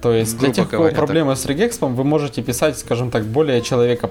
То 0.00 0.12
есть 0.12 0.38
для 0.38 0.52
тех, 0.52 0.66
у 0.66 0.70
кого 0.70 0.88
проблемы 0.90 1.34
так. 1.34 1.38
с 1.38 1.46
regexp, 1.46 1.94
вы 1.94 2.04
можете 2.04 2.42
писать, 2.42 2.78
скажем 2.78 3.10
так, 3.10 3.24
более 3.24 3.62
человека 3.62 4.10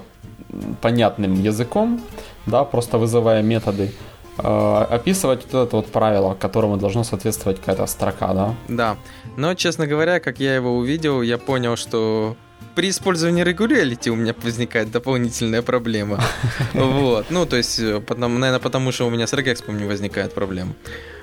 понятным 0.80 1.34
языком, 1.42 2.00
да, 2.46 2.64
просто 2.64 2.98
вызывая 2.98 3.42
методы, 3.42 3.92
э, 4.38 4.86
описывать 4.90 5.46
вот 5.50 5.66
это 5.66 5.76
вот 5.76 5.86
правило, 5.86 6.34
которому 6.34 6.76
должно 6.76 7.04
соответствовать 7.04 7.58
какая-то 7.58 7.86
строка, 7.86 8.34
да? 8.34 8.54
Да. 8.68 8.96
Но, 9.36 9.54
честно 9.54 9.86
говоря, 9.86 10.20
как 10.20 10.40
я 10.40 10.54
его 10.54 10.76
увидел, 10.76 11.22
я 11.22 11.38
понял, 11.38 11.76
что 11.76 12.36
при 12.74 12.90
использовании 12.90 13.42
регулярити 13.42 14.08
у 14.10 14.16
меня 14.16 14.34
возникает 14.42 14.90
дополнительная 14.90 15.62
проблема. 15.62 16.20
Вот. 16.74 17.26
Ну, 17.30 17.46
то 17.46 17.56
есть, 17.56 17.80
э, 17.80 18.00
наверное, 18.16 18.58
потому 18.58 18.92
что 18.92 19.06
у 19.06 19.10
меня 19.10 19.26
с 19.26 19.32
регекспом 19.32 19.78
не 19.78 19.84
возникает 19.84 20.34
проблем. 20.34 20.74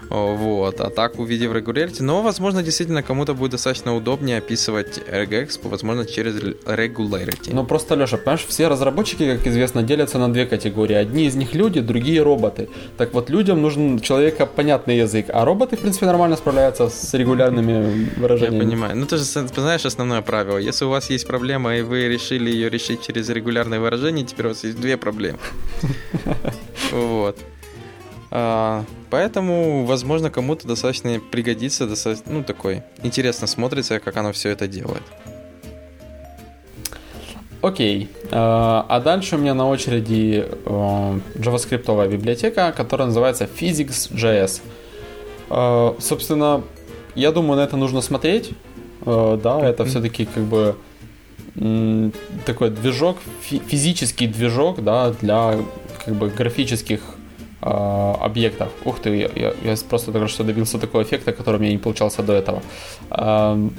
Вот, 0.09 0.79
а 0.81 0.89
так 0.89 1.19
увидев 1.19 1.51
Regularity. 1.51 2.03
Но, 2.03 2.21
возможно, 2.21 2.63
действительно 2.63 3.03
кому-то 3.03 3.33
будет 3.33 3.51
достаточно 3.51 3.95
удобнее 3.95 4.37
описывать 4.37 4.99
regex, 5.07 5.59
возможно, 5.63 6.05
через 6.05 6.35
Regularity. 6.35 7.51
Ну, 7.53 7.65
просто, 7.65 7.95
Леша, 7.95 8.17
понимаешь, 8.17 8.45
все 8.47 8.67
разработчики, 8.67 9.35
как 9.35 9.47
известно, 9.47 9.83
делятся 9.83 10.19
на 10.19 10.31
две 10.31 10.45
категории. 10.45 10.95
Одни 10.95 11.25
из 11.25 11.35
них 11.35 11.53
люди, 11.53 11.81
другие 11.81 12.21
роботы. 12.23 12.69
Так 12.97 13.13
вот, 13.13 13.29
людям 13.29 13.61
нужен 13.61 13.99
человека 13.99 14.45
понятный 14.45 14.97
язык, 14.97 15.25
а 15.33 15.45
роботы, 15.45 15.75
в 15.75 15.79
принципе, 15.79 16.05
нормально 16.05 16.37
справляются 16.37 16.89
с 16.89 17.13
регулярными 17.13 18.09
выражениями. 18.17 18.55
Я 18.55 18.61
понимаю. 18.61 18.95
Ну, 18.97 19.05
ты 19.05 19.17
же 19.17 19.23
знаешь 19.23 19.85
основное 19.85 20.21
правило. 20.21 20.57
Если 20.57 20.85
у 20.85 20.89
вас 20.89 21.09
есть 21.09 21.27
проблема, 21.27 21.75
и 21.77 21.81
вы 21.81 22.07
решили 22.07 22.49
ее 22.49 22.69
решить 22.69 23.01
через 23.01 23.29
регулярные 23.29 23.79
выражения, 23.79 24.23
теперь 24.23 24.45
у 24.45 24.49
вас 24.49 24.63
есть 24.63 24.79
две 24.79 24.97
проблемы. 24.97 25.39
Вот. 26.91 27.37
А, 28.37 28.83
поэтому, 29.09 29.85
возможно, 29.85 30.29
кому-то 30.29 30.67
достаточно 30.67 31.21
пригодится, 31.31 31.87
достаточно, 31.87 32.33
ну, 32.33 32.43
такой, 32.43 32.83
интересно 33.01 33.47
смотрится, 33.47 34.01
как 34.01 34.17
оно 34.17 34.33
все 34.33 34.49
это 34.49 34.67
делает. 34.67 35.03
Окей. 37.61 38.09
А, 38.31 38.85
а 38.89 38.99
дальше 38.99 39.37
у 39.37 39.39
меня 39.39 39.53
на 39.53 39.69
очереди 39.69 40.45
JavaScript 40.65 42.09
библиотека, 42.09 42.73
которая 42.75 43.07
называется 43.07 43.45
Physics.js. 43.45 44.61
А, 45.49 45.95
собственно, 46.01 46.61
я 47.15 47.31
думаю, 47.31 47.55
на 47.55 47.63
это 47.63 47.77
нужно 47.77 48.01
смотреть. 48.01 48.51
Да, 49.05 49.61
это 49.61 49.85
все-таки 49.85 50.25
как 50.25 50.43
бы 50.43 50.75
такой 52.45 52.69
движок, 52.69 53.17
физический 53.41 54.27
движок, 54.27 54.83
да, 54.83 55.11
для 55.11 55.59
как 56.03 56.15
бы 56.15 56.29
графических 56.29 56.99
э, 56.99 57.14
объектов. 57.61 58.69
Ух 58.83 58.99
ты, 58.99 59.29
я, 59.35 59.53
я, 59.63 59.75
просто 59.89 60.11
только 60.11 60.27
что 60.27 60.43
добился 60.43 60.77
такого 60.77 61.01
эффекта, 61.01 61.31
который 61.31 61.55
у 61.55 61.59
меня 61.59 61.71
не 61.71 61.77
получался 61.77 62.21
до 62.21 62.33
этого. 62.33 62.61
Э, 63.09 63.69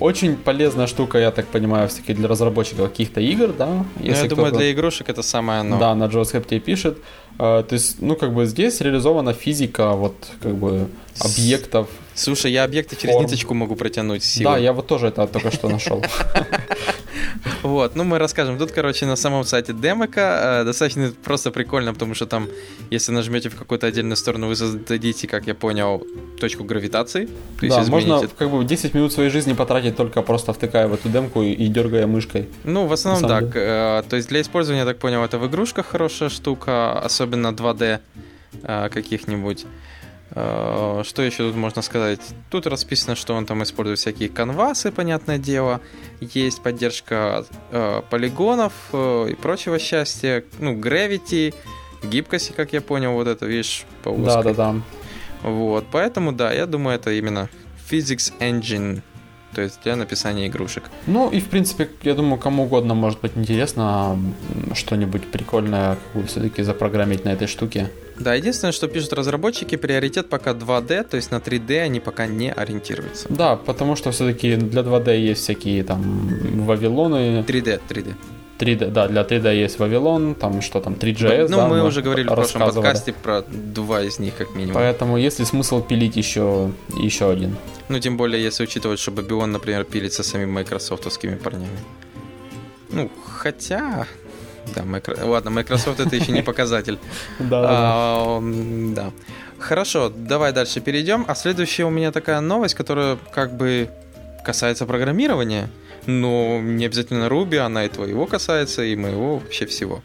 очень 0.00 0.36
полезная 0.36 0.86
штука, 0.86 1.18
я 1.18 1.30
так 1.30 1.46
понимаю, 1.46 1.88
все-таки 1.88 2.14
для 2.14 2.28
разработчиков 2.28 2.88
каких-то 2.88 3.20
игр, 3.20 3.52
да? 3.52 3.84
Ну, 4.00 4.06
я 4.06 4.24
думаю, 4.24 4.52
для 4.52 4.72
игрушек 4.72 5.08
это 5.08 5.22
самое 5.22 5.60
оно. 5.60 5.78
Да, 5.78 5.94
на 5.94 6.04
JavaScript 6.04 6.60
пишет. 6.60 6.98
Э, 7.38 7.64
то 7.68 7.74
есть, 7.74 8.00
ну, 8.00 8.16
как 8.16 8.32
бы 8.32 8.46
здесь 8.46 8.80
реализована 8.80 9.32
физика 9.32 9.92
вот, 9.92 10.14
как 10.42 10.54
бы, 10.54 10.88
объектов. 11.20 11.88
Слушай, 12.14 12.52
я 12.52 12.64
объекты 12.64 12.96
через 12.96 13.14
форм. 13.14 13.26
ниточку 13.26 13.54
могу 13.54 13.76
протянуть. 13.76 14.22
Силой. 14.22 14.54
Да, 14.54 14.58
я 14.58 14.72
вот 14.72 14.86
тоже 14.86 15.08
это 15.08 15.26
только 15.26 15.50
что 15.50 15.68
нашел. 15.68 16.02
Вот, 17.62 17.96
ну 17.96 18.04
мы 18.04 18.18
расскажем. 18.18 18.58
Тут, 18.58 18.72
короче, 18.72 19.06
на 19.06 19.16
самом 19.16 19.44
сайте 19.44 19.72
демока 19.72 20.60
э, 20.60 20.64
достаточно 20.64 21.12
просто 21.24 21.50
прикольно, 21.50 21.92
потому 21.92 22.14
что 22.14 22.26
там, 22.26 22.48
если 22.90 23.12
нажмете 23.12 23.48
в 23.48 23.56
какую-то 23.56 23.86
отдельную 23.86 24.16
сторону, 24.16 24.48
вы 24.48 24.56
создадите, 24.56 25.26
как 25.26 25.46
я 25.46 25.54
понял, 25.54 26.02
точку 26.38 26.64
гравитации. 26.64 27.28
То 27.60 27.68
да, 27.68 27.84
можно 27.84 28.26
как 28.38 28.50
бы 28.50 28.64
10 28.64 28.94
минут 28.94 29.12
своей 29.12 29.30
жизни 29.30 29.52
потратить 29.52 29.96
только 29.96 30.22
просто 30.22 30.52
втыкая 30.52 30.88
в 30.88 30.94
эту 30.94 31.08
демку 31.08 31.42
и, 31.42 31.52
и 31.52 31.68
дергая 31.68 32.06
мышкой. 32.06 32.48
Ну, 32.64 32.86
в 32.86 32.92
основном 32.92 33.28
так. 33.28 33.56
Э, 33.56 34.02
то 34.08 34.16
есть 34.16 34.28
для 34.28 34.40
использования, 34.40 34.80
я 34.80 34.86
так 34.86 34.98
понял, 34.98 35.22
это 35.22 35.38
в 35.38 35.46
игрушках 35.46 35.86
хорошая 35.86 36.28
штука, 36.28 36.98
особенно 36.98 37.48
2D 37.48 38.00
э, 38.62 38.88
каких-нибудь. 38.88 39.66
Э, 40.30 41.02
что 41.04 41.22
еще 41.22 41.48
тут 41.48 41.56
можно 41.56 41.82
сказать? 41.82 42.20
Тут 42.50 42.66
расписано, 42.66 43.14
что 43.14 43.34
он 43.34 43.46
там 43.46 43.62
использует 43.62 43.98
всякие 43.98 44.28
канвасы, 44.28 44.90
понятное 44.90 45.38
дело. 45.38 45.80
Есть 46.20 46.62
поддержка 46.62 47.44
э, 47.70 48.02
полигонов 48.10 48.72
э, 48.92 49.28
и 49.30 49.34
прочего 49.34 49.78
счастья. 49.78 50.44
Ну, 50.58 50.74
gravity, 50.74 51.54
гибкости, 52.02 52.52
как 52.52 52.72
я 52.72 52.80
понял, 52.80 53.12
вот 53.12 53.28
это, 53.28 53.46
видишь, 53.46 53.84
по 54.02 54.08
узкой. 54.10 54.24
Да, 54.26 54.42
да, 54.42 54.52
да. 54.52 54.74
Вот, 55.42 55.84
поэтому, 55.90 56.32
да, 56.32 56.52
я 56.52 56.66
думаю, 56.66 56.96
это 56.96 57.12
именно 57.12 57.50
Physics 57.90 58.32
Engine 58.40 59.02
то 59.54 59.62
есть 59.62 59.80
для 59.84 59.96
написания 59.96 60.48
игрушек. 60.48 60.84
Ну 61.06 61.30
и 61.30 61.40
в 61.40 61.48
принципе, 61.48 61.88
я 62.02 62.14
думаю, 62.14 62.38
кому 62.38 62.64
угодно 62.64 62.94
может 62.94 63.20
быть 63.20 63.32
интересно 63.36 64.18
что-нибудь 64.74 65.28
прикольное 65.28 65.96
все-таки 66.26 66.62
запрограммить 66.62 67.24
на 67.24 67.28
этой 67.28 67.46
штуке. 67.46 67.90
Да, 68.18 68.34
единственное, 68.34 68.72
что 68.72 68.88
пишут 68.88 69.12
разработчики, 69.12 69.76
приоритет 69.76 70.28
пока 70.28 70.52
2D, 70.52 71.04
то 71.04 71.16
есть 71.16 71.30
на 71.30 71.36
3D 71.36 71.80
они 71.80 72.00
пока 72.00 72.26
не 72.26 72.52
ориентируются. 72.52 73.26
Да, 73.28 73.56
потому 73.56 73.96
что 73.96 74.10
все-таки 74.10 74.56
для 74.56 74.82
2D 74.82 75.18
есть 75.18 75.42
всякие 75.42 75.82
там 75.84 76.02
Вавилоны. 76.64 77.44
3D, 77.46 77.80
3D. 77.88 78.14
3D, 78.58 78.90
да, 78.90 79.08
для 79.08 79.22
3D 79.22 79.64
есть 79.64 79.78
Вавилон, 79.78 80.34
там 80.34 80.62
что 80.62 80.80
там, 80.80 80.94
3GS, 80.94 81.48
Ну, 81.48 81.56
да, 81.56 81.68
мы, 81.68 81.76
мы 81.78 81.86
уже 81.86 82.02
говорили 82.02 82.28
в 82.28 82.34
прошлом 82.34 82.62
подкасте 82.62 83.12
про 83.12 83.42
два 83.42 84.02
из 84.02 84.18
них, 84.18 84.36
как 84.36 84.54
минимум. 84.54 84.74
Поэтому 84.74 85.18
есть 85.18 85.38
ли 85.40 85.44
смысл 85.44 85.82
пилить 85.82 86.16
еще, 86.16 86.70
еще 86.96 87.30
один? 87.30 87.56
Ну, 87.88 87.98
тем 87.98 88.16
более, 88.16 88.42
если 88.42 88.64
учитывать, 88.64 89.00
что 89.00 89.10
Babylon, 89.10 89.46
например, 89.46 89.84
пилится 89.84 90.22
самими 90.22 90.50
майкрософтовскими 90.50 91.34
парнями. 91.36 91.78
Ну, 92.90 93.10
хотя... 93.26 94.06
Да, 94.74 94.84
майкро... 94.84 95.16
ладно, 95.24 95.50
Microsoft 95.50 96.00
это 96.00 96.16
еще 96.16 96.32
не 96.32 96.42
показатель. 96.50 96.98
Да. 97.38 98.40
Да. 98.94 99.10
Хорошо, 99.58 100.12
давай 100.14 100.52
дальше 100.52 100.80
перейдем. 100.80 101.24
А 101.28 101.34
следующая 101.34 101.84
у 101.84 101.90
меня 101.90 102.12
такая 102.12 102.40
новость, 102.40 102.74
которая 102.74 103.18
как 103.32 103.56
бы 103.56 103.88
касается 104.44 104.86
программирования 104.86 105.70
но 106.06 106.60
не 106.60 106.86
обязательно 106.86 107.24
Ruby, 107.24 107.56
она 107.58 107.84
и 107.84 107.88
твоего 107.88 108.26
касается, 108.26 108.82
и 108.82 108.96
моего, 108.96 109.38
вообще 109.38 109.66
всего. 109.66 110.02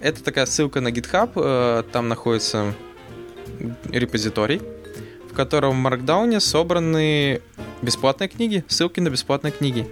Это 0.00 0.22
такая 0.22 0.46
ссылка 0.46 0.80
на 0.80 0.88
GitHub, 0.88 1.30
э, 1.36 1.84
там 1.92 2.08
находится 2.08 2.74
репозиторий, 3.90 4.60
в 5.30 5.34
котором 5.34 5.82
в 5.82 5.86
Markdown 5.86 6.40
собраны 6.40 7.40
бесплатные 7.82 8.28
книги, 8.28 8.64
ссылки 8.68 9.00
на 9.00 9.10
бесплатные 9.10 9.52
книги. 9.52 9.88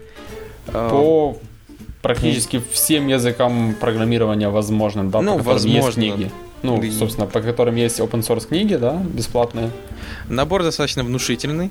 Э, 0.68 0.88
По 0.90 1.38
практически 2.02 2.62
всем 2.72 3.08
языкам 3.08 3.74
программирования 3.78 4.48
возможным, 4.48 5.10
да, 5.10 5.20
ну, 5.20 5.38
по 5.38 5.44
возможно. 5.44 5.78
есть 5.78 5.94
книги. 5.94 6.30
Ну, 6.62 6.82
собственно, 6.92 7.26
по 7.26 7.40
которым 7.40 7.76
есть 7.76 8.00
open 8.00 8.20
source 8.20 8.46
книги, 8.46 8.74
да, 8.74 8.94
бесплатные. 9.02 9.70
Набор 10.28 10.62
достаточно 10.62 11.02
внушительный. 11.02 11.70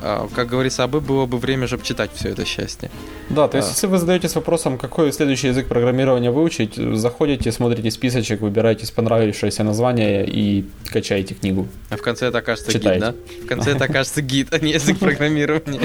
А, 0.00 0.28
как 0.34 0.48
говорится, 0.48 0.84
абы 0.84 1.00
было 1.00 1.26
бы 1.26 1.38
время, 1.38 1.66
чтобы 1.66 1.84
читать 1.84 2.10
все 2.14 2.30
это 2.30 2.44
счастье. 2.44 2.90
Да, 3.30 3.48
то 3.48 3.56
есть, 3.56 3.68
а. 3.68 3.72
если 3.72 3.86
вы 3.86 3.98
задаетесь 3.98 4.34
вопросом, 4.34 4.78
какой 4.78 5.12
следующий 5.12 5.48
язык 5.48 5.68
программирования 5.68 6.30
выучить, 6.30 6.76
заходите, 6.76 7.52
смотрите 7.52 7.90
списочек, 7.90 8.40
выбираете 8.40 8.92
понравившееся 8.92 9.64
название 9.64 10.26
и 10.26 10.64
качаете 10.86 11.34
книгу. 11.34 11.68
А 11.90 11.96
в 11.96 12.02
конце 12.02 12.26
это 12.26 12.38
окажется 12.38 12.72
Читайте. 12.72 13.06
гид, 13.06 13.16
да? 13.38 13.44
В 13.44 13.46
конце 13.46 13.70
это 13.72 13.84
окажется 13.84 14.22
гид, 14.22 14.48
а 14.52 14.58
не 14.58 14.72
язык 14.72 14.98
программирования. 14.98 15.80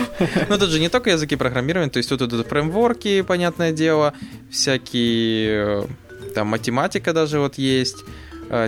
Но 0.50 0.58
тут 0.58 0.70
же 0.70 0.80
не 0.80 0.90
только 0.90 1.12
языки 1.12 1.36
программирования, 1.36 1.90
то 1.90 1.98
есть 1.98 2.10
тут 2.10 2.22
идут 2.22 2.48
фреймворки, 2.48 3.22
понятное 3.22 3.72
дело, 3.72 4.14
всякие 4.50 5.84
э, 5.84 6.32
там 6.34 6.48
математика 6.48 7.14
даже 7.14 7.40
вот 7.40 7.58
есть, 7.58 8.04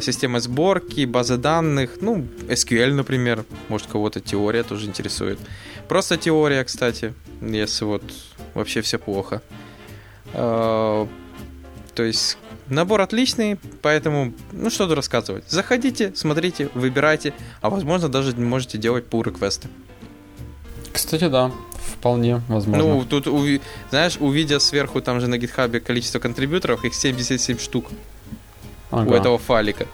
системы 0.02 0.40
сборки, 0.40 1.06
базы 1.06 1.38
данных, 1.38 1.98
ну, 2.02 2.28
SQL, 2.48 2.94
например, 2.94 3.46
может, 3.70 3.88
кого-то 3.88 4.20
теория 4.20 4.64
тоже 4.64 4.86
интересует. 4.88 5.40
Просто 5.88 6.18
теория, 6.18 6.64
кстати, 6.64 7.14
если 7.42 7.86
вот 7.86 8.04
вообще 8.54 8.82
все 8.82 8.98
плохо. 8.98 9.42
Э, 10.34 11.08
то 11.96 12.04
есть 12.04 12.38
набор 12.68 13.02
отличный, 13.02 13.58
поэтому, 13.82 14.34
ну, 14.52 14.70
что 14.70 14.86
тут 14.86 14.96
рассказывать. 14.96 15.46
Заходите, 15.50 16.14
смотрите, 16.16 16.70
выбирайте, 16.74 17.34
а 17.62 17.70
возможно, 17.70 18.10
даже 18.10 18.36
можете 18.36 18.78
делать 18.78 19.06
pull 19.10 19.24
реквесты 19.24 19.68
Кстати, 20.94 21.28
да, 21.28 21.52
вполне 22.00 22.42
возможно. 22.48 22.84
Ну, 22.84 23.06
тут, 23.06 23.28
знаешь, 23.90 24.18
увидя 24.20 24.60
сверху 24.60 25.02
там 25.02 25.20
же 25.20 25.28
на 25.28 25.38
гитхабе 25.38 25.80
количество 25.80 26.20
контрибьюторов, 26.20 26.86
их 26.86 26.94
77 26.94 27.58
штук 27.58 27.88
ага. 28.92 29.10
у 29.10 29.14
этого 29.14 29.38
фалика. 29.38 29.86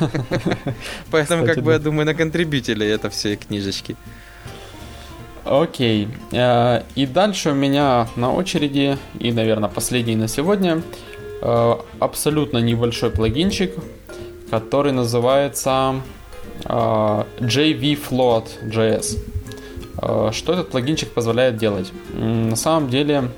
Поэтому, 1.10 1.46
как 1.46 1.62
бы, 1.62 1.72
я 1.72 1.78
думаю, 1.78 2.06
на 2.06 2.14
контрибьютеле 2.14 2.88
это 2.90 3.10
все 3.10 3.36
книжечки. 3.36 3.96
Окей. 5.44 6.08
Э, 6.30 6.82
и 6.94 7.06
дальше 7.06 7.50
у 7.50 7.54
меня 7.54 8.08
на 8.16 8.32
очереди, 8.32 8.96
и, 9.18 9.32
наверное, 9.32 9.68
последний 9.68 10.16
на 10.16 10.28
сегодня, 10.28 10.82
э, 11.40 11.76
абсолютно 11.98 12.58
небольшой 12.58 13.10
плагинчик, 13.10 13.74
который 14.50 14.92
называется 14.92 15.96
э, 16.64 17.24
JVFloat.js. 17.40 19.18
Что 20.32 20.52
этот 20.52 20.70
плагинчик 20.70 21.10
позволяет 21.10 21.58
делать? 21.58 21.92
На 22.14 22.56
самом 22.56 22.88
деле, 22.88 23.30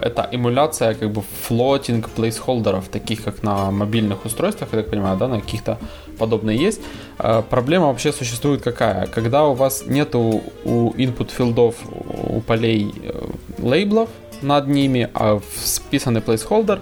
это 0.00 0.28
эмуляция 0.32 0.94
как 0.94 1.10
бы 1.10 1.22
флотинг 1.42 2.10
плейсхолдеров, 2.10 2.88
таких 2.88 3.24
как 3.24 3.42
на 3.42 3.70
мобильных 3.70 4.24
устройствах, 4.24 4.70
я 4.72 4.78
так 4.78 4.90
понимаю, 4.90 5.16
да, 5.18 5.28
на 5.28 5.40
каких-то 5.40 5.78
подобные 6.18 6.58
есть. 6.58 6.80
Э, 7.18 7.42
проблема 7.48 7.86
вообще 7.86 8.12
существует 8.12 8.62
какая? 8.62 9.06
Когда 9.06 9.44
у 9.44 9.54
вас 9.54 9.84
нету 9.86 10.42
у 10.64 10.90
input 10.92 11.30
филдов, 11.30 11.74
у 12.32 12.40
полей 12.40 12.94
э, 13.02 13.26
лейблов 13.58 14.08
над 14.42 14.68
ними, 14.68 15.08
а 15.14 15.40
вписанный 15.40 16.20
placeholder, 16.20 16.80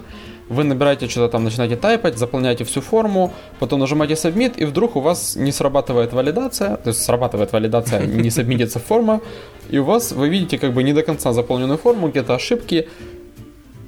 вы 0.53 0.63
набираете 0.63 1.07
что-то 1.07 1.31
там, 1.31 1.43
начинаете 1.43 1.75
тайпать, 1.75 2.17
заполняете 2.17 2.63
всю 2.63 2.81
форму, 2.81 3.33
потом 3.59 3.79
нажимаете 3.79 4.13
submit, 4.13 4.53
и 4.57 4.65
вдруг 4.65 4.95
у 4.95 4.99
вас 4.99 5.35
не 5.35 5.51
срабатывает 5.51 6.13
валидация, 6.13 6.77
то 6.77 6.89
есть 6.89 7.03
срабатывает 7.03 7.51
валидация, 7.53 8.05
не 8.23 8.29
сабмитится 8.29 8.79
форма, 8.79 9.21
и 9.69 9.79
у 9.79 9.83
вас, 9.83 10.11
вы 10.11 10.29
видите 10.29 10.57
как 10.57 10.73
бы 10.73 10.83
не 10.83 10.93
до 10.93 11.03
конца 11.03 11.33
заполненную 11.33 11.77
форму, 11.77 12.07
где-то 12.07 12.35
ошибки, 12.35 12.87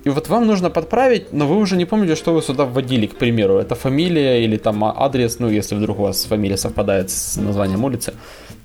и 0.06 0.10
вот 0.10 0.30
вам 0.30 0.46
нужно 0.46 0.70
подправить, 0.70 1.34
но 1.34 1.48
вы 1.48 1.58
уже 1.58 1.76
не 1.76 1.86
помните, 1.86 2.16
что 2.16 2.34
вы 2.34 2.44
сюда 2.44 2.66
вводили, 2.66 3.08
к 3.08 3.16
примеру. 3.16 3.58
Это 3.58 3.74
фамилия 3.74 4.44
или 4.44 4.58
там 4.58 4.84
адрес, 4.84 5.40
ну, 5.40 5.50
если 5.50 5.74
вдруг 5.76 6.00
у 6.00 6.04
вас 6.04 6.26
фамилия 6.26 6.58
совпадает 6.58 7.10
с 7.10 7.38
названием 7.38 7.84
улицы. 7.84 8.14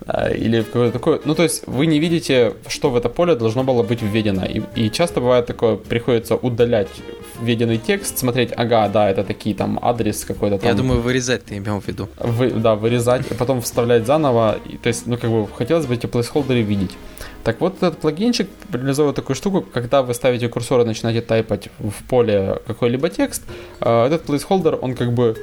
А, 0.06 0.28
или 0.28 0.62
какое-то 0.62 0.98
такое. 0.98 1.20
Ну, 1.24 1.34
то 1.34 1.42
есть 1.42 1.62
вы 1.66 1.86
не 1.86 1.98
видите, 1.98 2.52
что 2.68 2.90
в 2.90 2.96
это 2.96 3.08
поле 3.08 3.34
должно 3.34 3.64
было 3.64 3.82
быть 3.82 4.02
введено. 4.02 4.44
И, 4.44 4.62
и 4.74 4.90
часто 4.90 5.20
бывает 5.20 5.46
такое, 5.46 5.76
приходится 5.76 6.36
удалять 6.36 6.88
введенный 7.40 7.78
текст, 7.78 8.18
смотреть, 8.18 8.52
ага, 8.56 8.88
да, 8.88 9.10
это 9.10 9.24
такие 9.24 9.54
там 9.54 9.78
адрес 9.82 10.24
какой-то 10.24 10.58
там. 10.58 10.68
Я 10.68 10.74
думаю, 10.74 11.00
вырезать 11.00 11.44
ты 11.44 11.58
имел 11.58 11.80
в 11.80 11.88
виду. 11.88 12.08
Вы, 12.18 12.50
да, 12.50 12.74
вырезать, 12.74 13.26
потом 13.38 13.60
вставлять 13.60 14.06
заново. 14.06 14.58
И, 14.68 14.76
то 14.76 14.88
есть, 14.88 15.06
ну, 15.06 15.16
как 15.16 15.30
бы 15.30 15.48
хотелось 15.48 15.86
бы 15.86 15.94
эти 15.94 16.06
плейсхолдеры 16.06 16.62
видеть. 16.62 16.96
Так 17.44 17.60
вот, 17.60 17.76
этот 17.76 17.98
плагинчик 17.98 18.48
реализовывает 18.72 19.16
такую 19.16 19.36
штуку, 19.36 19.62
когда 19.62 20.02
вы 20.02 20.14
ставите 20.14 20.48
курсор 20.48 20.80
и 20.82 20.84
начинаете 20.84 21.22
тайпать 21.22 21.68
в 21.78 22.04
поле 22.08 22.60
какой-либо 22.66 23.08
текст, 23.08 23.42
а, 23.80 24.06
этот 24.06 24.28
placeholder, 24.28 24.78
он 24.78 24.94
как 24.94 25.12
бы... 25.12 25.36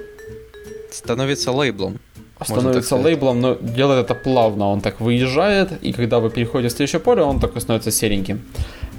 Становится 0.89 1.51
лейблом 1.51 1.99
становится 2.43 2.95
лейблом, 2.95 3.41
но 3.41 3.55
делает 3.55 4.05
это 4.05 4.15
плавно. 4.15 4.67
Он 4.67 4.81
так 4.81 4.99
выезжает, 4.99 5.71
и 5.81 5.93
когда 5.93 6.19
вы 6.19 6.29
переходите 6.29 6.73
в 6.73 6.77
следующее 6.77 6.99
поле, 6.99 7.21
он 7.21 7.39
такой 7.39 7.61
становится 7.61 7.91
сереньким. 7.91 8.41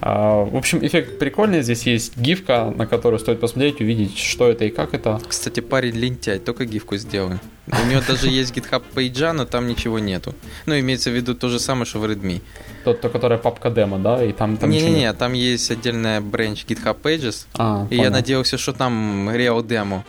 А, 0.01 0.45
в 0.45 0.57
общем, 0.57 0.85
эффект 0.85 1.19
прикольный. 1.19 1.63
Здесь 1.63 1.83
есть 1.83 2.17
гифка, 2.17 2.73
на 2.77 2.87
которую 2.87 3.19
стоит 3.19 3.41
посмотреть, 3.41 3.81
увидеть, 3.81 4.17
что 4.17 4.49
это 4.49 4.65
и 4.65 4.71
как 4.71 4.95
это. 4.95 5.21
Кстати, 5.27 5.61
парень 5.61 5.97
лентяй, 5.97 6.39
только 6.39 6.65
гифку 6.65 6.97
сделай. 6.97 7.39
У 7.67 7.91
него 7.91 8.03
даже 8.07 8.29
есть 8.41 8.57
GitHub 8.57 8.83
пейджа, 8.95 9.33
но 9.33 9.45
там 9.45 9.67
ничего 9.67 9.99
нету. 9.99 10.35
Ну, 10.67 10.79
имеется 10.79 11.11
в 11.11 11.15
виду 11.15 11.35
то 11.35 11.49
же 11.49 11.59
самое, 11.59 11.85
что 11.85 11.99
в 11.99 12.05
Redmi. 12.05 12.41
Тот, 12.85 13.01
то, 13.01 13.09
которая 13.09 13.39
папка 13.39 13.71
демо, 13.71 13.99
да? 13.99 14.25
И 14.25 14.33
там, 14.33 14.57
там 14.57 14.71
Не-не-не, 14.71 15.13
там 15.15 15.33
есть 15.33 15.71
отдельная 15.71 16.21
бренч 16.21 16.65
GitHub 16.65 16.97
Pages. 17.03 17.47
А, 17.55 17.87
и 17.91 17.97
я 17.97 18.11
надеялся, 18.11 18.57
что 18.57 18.73
там 18.73 19.29
Real 19.31 19.63
Demo. 19.67 20.03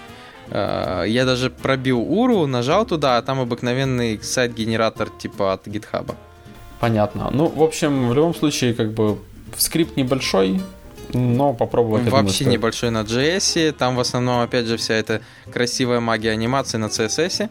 Э, 0.52 1.04
я 1.08 1.26
даже 1.26 1.50
пробил 1.50 2.02
URU, 2.02 2.46
нажал 2.46 2.86
туда, 2.86 3.18
а 3.18 3.22
там 3.22 3.40
обыкновенный 3.40 4.20
сайт-генератор 4.22 5.10
типа 5.10 5.54
от 5.54 5.68
GitHub. 5.68 6.16
Понятно. 6.80 7.30
Ну, 7.32 7.48
в 7.48 7.62
общем, 7.62 8.10
в 8.10 8.14
любом 8.14 8.34
случае, 8.34 8.74
как 8.74 8.94
бы 8.94 9.20
скрипт 9.58 9.98
небольшой, 9.98 10.62
но 11.14 11.54
попробовать 11.54 12.08
Вообще 12.10 12.44
думаю, 12.44 12.58
небольшой 12.58 12.92
на 12.92 13.02
JS. 13.02 13.72
Там 13.72 13.96
в 13.96 14.00
основном, 14.00 14.42
опять 14.42 14.66
же, 14.66 14.78
вся 14.78 14.94
эта 14.94 15.22
красивая 15.52 16.00
магия 16.00 16.32
анимации 16.32 16.78
на 16.78 16.86
CSS 16.86 17.50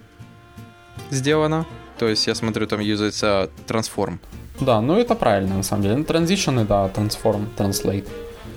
сделана. 1.10 1.66
То 1.98 2.08
есть 2.08 2.26
я 2.26 2.34
смотрю, 2.34 2.66
там 2.66 2.80
юзается 2.80 3.50
transform. 3.66 4.18
Да, 4.60 4.80
ну 4.80 4.98
это 4.98 5.14
правильно, 5.14 5.56
на 5.56 5.62
самом 5.62 5.82
деле. 5.82 5.96
Ну, 5.96 6.04
транзишены, 6.04 6.64
да, 6.64 6.88
transform, 6.94 7.46
translate. 7.56 8.06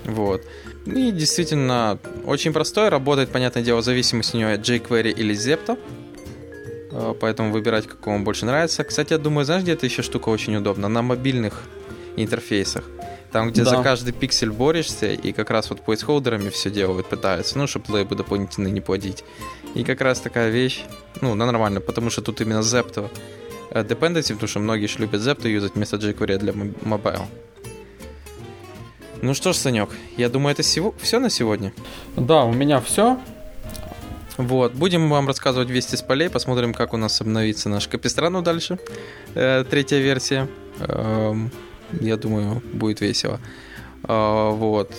Вот. 0.04 0.42
И 0.86 1.12
действительно, 1.12 1.98
очень 2.26 2.52
простой, 2.52 2.88
работает, 2.88 3.30
понятное 3.30 3.62
дело, 3.62 3.80
в 3.80 3.84
зависимости 3.84 4.30
от 4.30 4.34
нее 4.34 4.52
от 4.54 4.60
jQuery 4.60 5.12
или 5.12 5.34
Zepto. 5.34 5.78
Э, 6.90 7.14
поэтому 7.18 7.52
выбирать, 7.52 7.86
какому 7.86 8.16
вам 8.16 8.24
больше 8.24 8.46
нравится. 8.46 8.84
Кстати, 8.84 9.12
я 9.12 9.18
думаю, 9.18 9.44
знаешь, 9.44 9.62
где 9.62 9.72
эта 9.72 9.86
еще 9.86 10.02
штука 10.02 10.28
очень 10.28 10.56
удобна? 10.56 10.88
На 10.88 11.02
мобильных 11.02 11.62
интерфейсах. 12.16 12.84
Там, 13.30 13.50
где 13.50 13.64
да. 13.64 13.70
за 13.70 13.82
каждый 13.82 14.12
пиксель 14.12 14.50
борешься, 14.50 15.12
и 15.12 15.32
как 15.32 15.50
раз 15.50 15.70
вот 15.70 15.80
плейсхолдерами 15.80 16.50
все 16.50 16.68
делают, 16.68 17.08
пытаются, 17.08 17.56
ну, 17.58 17.66
чтобы 17.66 17.90
лейбы 17.92 18.14
дополнительные 18.14 18.72
не 18.72 18.82
плодить. 18.82 19.24
И 19.74 19.84
как 19.84 20.02
раз 20.02 20.20
такая 20.20 20.50
вещь, 20.50 20.84
ну, 21.22 21.32
она 21.32 21.46
нормально, 21.46 21.80
потому 21.80 22.10
что 22.10 22.20
тут 22.20 22.42
именно 22.42 22.60
Zepto 22.60 23.10
э, 23.70 23.82
dependency, 23.82 24.34
потому 24.34 24.48
что 24.48 24.58
многие 24.58 24.86
же 24.86 24.98
любят 24.98 25.22
Zepto 25.22 25.48
юзать 25.48 25.76
вместо 25.76 25.96
jQuery 25.96 26.38
для 26.38 26.52
mobile. 26.52 27.22
Ну 29.22 29.34
что 29.34 29.52
ж, 29.52 29.56
Санек, 29.56 29.88
я 30.16 30.28
думаю, 30.28 30.52
это 30.52 30.62
всего, 30.62 30.94
все 31.00 31.20
на 31.20 31.30
сегодня. 31.30 31.72
Да, 32.16 32.42
у 32.42 32.52
меня 32.52 32.80
все. 32.80 33.20
Вот, 34.36 34.74
будем 34.74 35.08
вам 35.08 35.28
рассказывать 35.28 35.70
вести 35.70 35.96
с 35.96 36.02
полей, 36.02 36.28
посмотрим, 36.28 36.74
как 36.74 36.92
у 36.92 36.96
нас 36.96 37.20
обновится 37.20 37.68
наш 37.68 37.86
Капистрану 37.86 38.42
дальше. 38.42 38.80
Э, 39.36 39.64
третья 39.68 39.98
версия. 39.98 40.48
Э, 40.80 41.34
я 42.00 42.16
думаю, 42.16 42.62
будет 42.72 43.00
весело. 43.00 43.38
Э, 44.08 44.50
вот. 44.50 44.92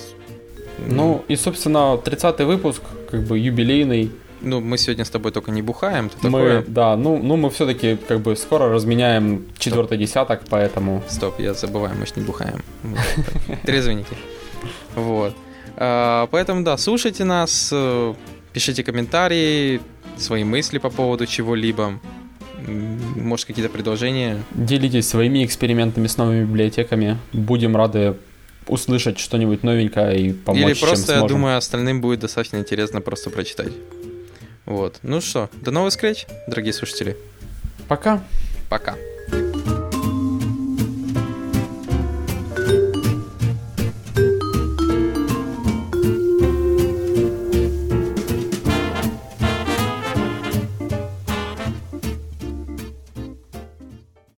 Ну, 0.87 1.25
и, 1.27 1.35
собственно, 1.35 1.99
30-й 2.01 2.45
выпуск, 2.45 2.81
как 3.11 3.23
бы 3.23 3.37
юбилейный. 3.37 4.09
Ну, 4.43 4.59
мы 4.59 4.77
сегодня 4.77 5.05
с 5.05 5.09
тобой 5.09 5.31
только 5.31 5.51
не 5.51 5.61
бухаем. 5.61 6.11
Мы, 6.21 6.31
такое... 6.31 6.63
да, 6.67 6.97
ну, 6.97 7.17
ну 7.17 7.37
мы 7.37 7.49
все-таки 7.49 7.95
как 7.95 8.19
бы 8.19 8.35
скоро 8.35 8.69
разменяем 8.69 9.45
четвертый 9.57 9.97
десяток, 9.97 10.41
поэтому... 10.49 11.01
Стоп, 11.07 11.39
я 11.39 11.53
забываю, 11.53 11.95
мы 11.97 12.05
же 12.05 12.13
не 12.17 12.23
бухаем. 12.23 12.61
Трезвенники. 13.63 14.15
Вот. 14.95 15.33
А, 15.77 16.27
поэтому, 16.27 16.63
да, 16.63 16.77
слушайте 16.77 17.23
нас, 17.23 17.69
э, 17.71 18.13
пишите 18.51 18.83
комментарии, 18.83 19.81
свои 20.17 20.43
мысли 20.43 20.77
по 20.77 20.89
поводу 20.89 21.25
чего-либо. 21.25 21.99
Может, 22.67 23.47
какие-то 23.47 23.71
предложения. 23.71 24.43
Делитесь 24.51 25.07
своими 25.07 25.45
экспериментами 25.45 26.07
с 26.07 26.17
новыми 26.17 26.43
библиотеками. 26.45 27.17
Будем 27.33 27.75
рады 27.75 28.15
услышать 28.67 29.19
что-нибудь 29.19 29.63
новенькое 29.63 30.19
и 30.19 30.33
помочь, 30.33 30.63
Или 30.63 30.73
просто, 30.73 31.13
я 31.15 31.21
думаю, 31.21 31.57
остальным 31.57 32.01
будет 32.01 32.19
достаточно 32.21 32.57
интересно 32.57 33.01
просто 33.01 33.29
прочитать. 33.29 33.73
Вот. 34.65 34.99
Ну 35.03 35.21
что, 35.21 35.49
до 35.53 35.71
новых 35.71 35.91
встреч, 35.91 36.25
дорогие 36.47 36.73
слушатели. 36.73 37.17
Пока. 37.87 38.23
Пока. 38.69 38.95